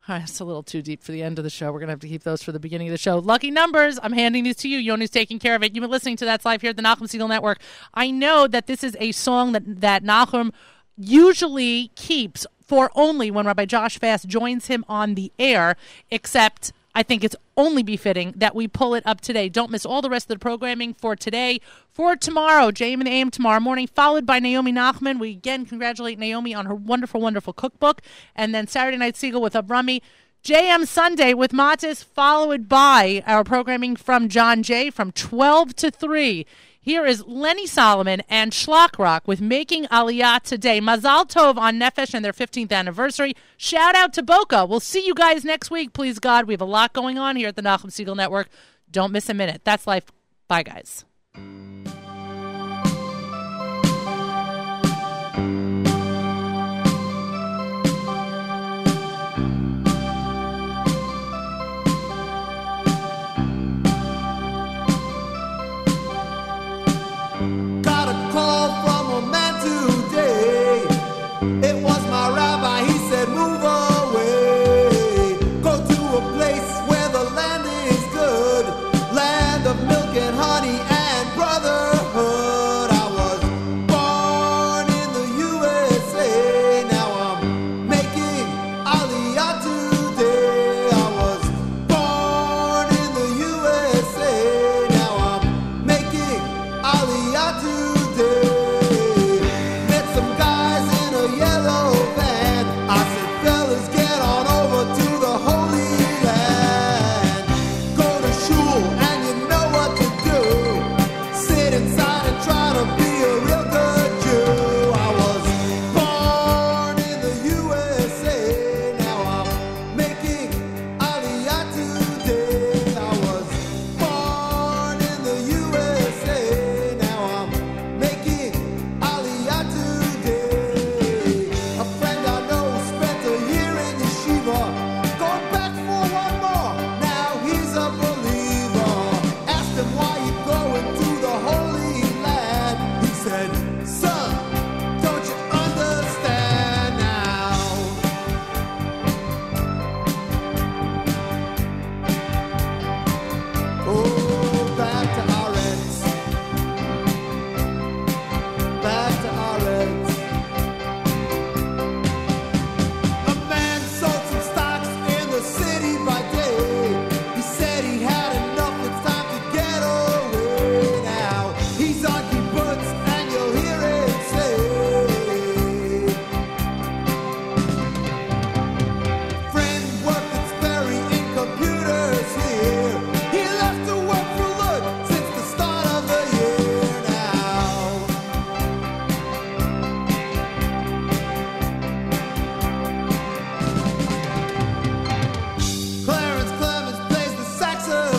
All 0.09 0.15
right, 0.15 0.23
It's 0.23 0.39
a 0.39 0.45
little 0.45 0.63
too 0.63 0.83
deep 0.83 1.03
for 1.03 1.11
the 1.11 1.21
end 1.21 1.37
of 1.39 1.43
the 1.43 1.51
show. 1.51 1.67
We're 1.73 1.81
going 1.81 1.89
to 1.89 1.93
have 1.95 2.01
to 2.01 2.09
keep 2.09 2.23
those 2.23 2.41
for 2.41 2.53
the 2.53 2.61
beginning 2.61 2.87
of 2.87 2.93
the 2.93 2.99
show. 2.99 3.19
Lucky 3.19 3.51
numbers. 3.51 3.99
I'm 4.01 4.13
handing 4.13 4.45
these 4.45 4.55
to 4.59 4.69
you. 4.69 4.79
Yoni's 4.79 5.11
taking 5.11 5.41
care 5.41 5.57
of 5.57 5.65
it. 5.65 5.75
You've 5.75 5.83
been 5.83 5.91
listening 5.91 6.17
to 6.19 6.25
That's 6.25 6.45
Life 6.45 6.61
here 6.61 6.71
at 6.71 6.77
the 6.77 6.83
Nachum 6.83 7.09
Segal 7.09 7.29
Network. 7.29 7.59
I 7.93 8.13
know 8.13 8.47
that 8.47 8.69
this 8.69 8.85
is 8.85 8.97
a 9.01 9.11
song 9.11 9.51
that, 9.51 9.81
that 9.81 10.05
Nachum 10.05 10.53
usually 10.97 11.91
keeps 11.97 12.47
for 12.65 12.93
only 12.95 13.33
when 13.33 13.47
Rabbi 13.47 13.65
Josh 13.65 13.99
Fass 13.99 14.23
joins 14.23 14.69
him 14.69 14.85
on 14.89 15.17
the 15.17 15.33
air, 15.41 15.75
except 16.13 16.73
I 16.97 17.03
think 17.03 17.23
it's 17.23 17.37
only 17.59 17.83
befitting 17.83 18.33
that 18.37 18.55
we 18.55 18.67
pull 18.67 18.95
it 18.95 19.03
up 19.07 19.21
today. 19.21 19.51
Don't 19.51 19.71
miss 19.71 19.85
all 19.85 20.01
the 20.01 20.09
rest 20.09 20.31
of 20.31 20.35
the 20.35 20.39
programming 20.39 20.95
for 20.95 21.15
today. 21.15 21.61
For 21.93 22.17
tomorrow, 22.17 22.71
JM 22.71 23.01
and 23.01 23.07
AM 23.09 23.31
tomorrow 23.31 23.61
morning, 23.61 23.87
followed 23.87 24.25
by 24.25 24.39
Naomi 24.39 24.73
Nachman. 24.73 25.21
We 25.21 25.33
again 25.33 25.67
congratulate 25.67 26.19
Naomi 26.19 26.55
on 26.55 26.65
her 26.65 26.75
wonderful, 26.75 27.21
wonderful 27.21 27.53
cookbook. 27.53 28.01
And 28.35 28.55
then 28.55 28.67
Saturday 28.67 28.97
Night 28.97 29.15
Siegel 29.15 29.43
with 29.43 29.53
Avrami. 29.53 30.01
JM 30.43 30.87
Sunday 30.87 31.35
with 31.35 31.53
Matis, 31.53 32.03
followed 32.03 32.67
by 32.67 33.23
our 33.27 33.45
programming 33.45 33.97
from 33.97 34.31
John 34.31 34.63
Jay 34.63 34.89
from 34.89 35.13
12 35.13 35.77
to 35.77 35.91
3. 35.91 36.47
Here 36.87 37.05
is 37.05 37.27
Lenny 37.27 37.67
Solomon 37.67 38.23
and 38.29 38.53
Shlock 38.53 38.97
Rock 38.97 39.27
with 39.27 39.41
Making 39.41 39.87
Aliyah 39.87 40.41
today. 40.43 40.81
Mazal 40.81 41.29
Tov 41.29 41.57
on 41.57 41.81
Nefesh 41.81 42.15
and 42.15 42.25
their 42.25 42.33
15th 42.33 42.71
anniversary. 42.71 43.35
Shout 43.57 43.97
out 43.97 44.13
to 44.13 44.23
Boca. 44.23 44.65
We'll 44.65 44.79
see 44.79 45.05
you 45.05 45.13
guys 45.13 45.45
next 45.45 45.69
week, 45.69 45.95
please 45.95 46.21
God. 46.21 46.45
We 46.45 46.55
have 46.55 46.61
a 46.61 46.65
lot 46.65 46.93
going 46.93 47.19
on 47.19 47.35
here 47.35 47.49
at 47.49 47.57
the 47.57 47.63
Nachum 47.63 47.87
Segal 47.87 48.15
Network. 48.15 48.49
Don't 48.89 49.11
miss 49.11 49.29
a 49.29 49.35
minute. 49.35 49.63
That's 49.65 49.89
life. 49.89 50.05
Bye, 50.47 50.63
guys. 50.63 51.05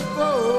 Oh. 0.00 0.57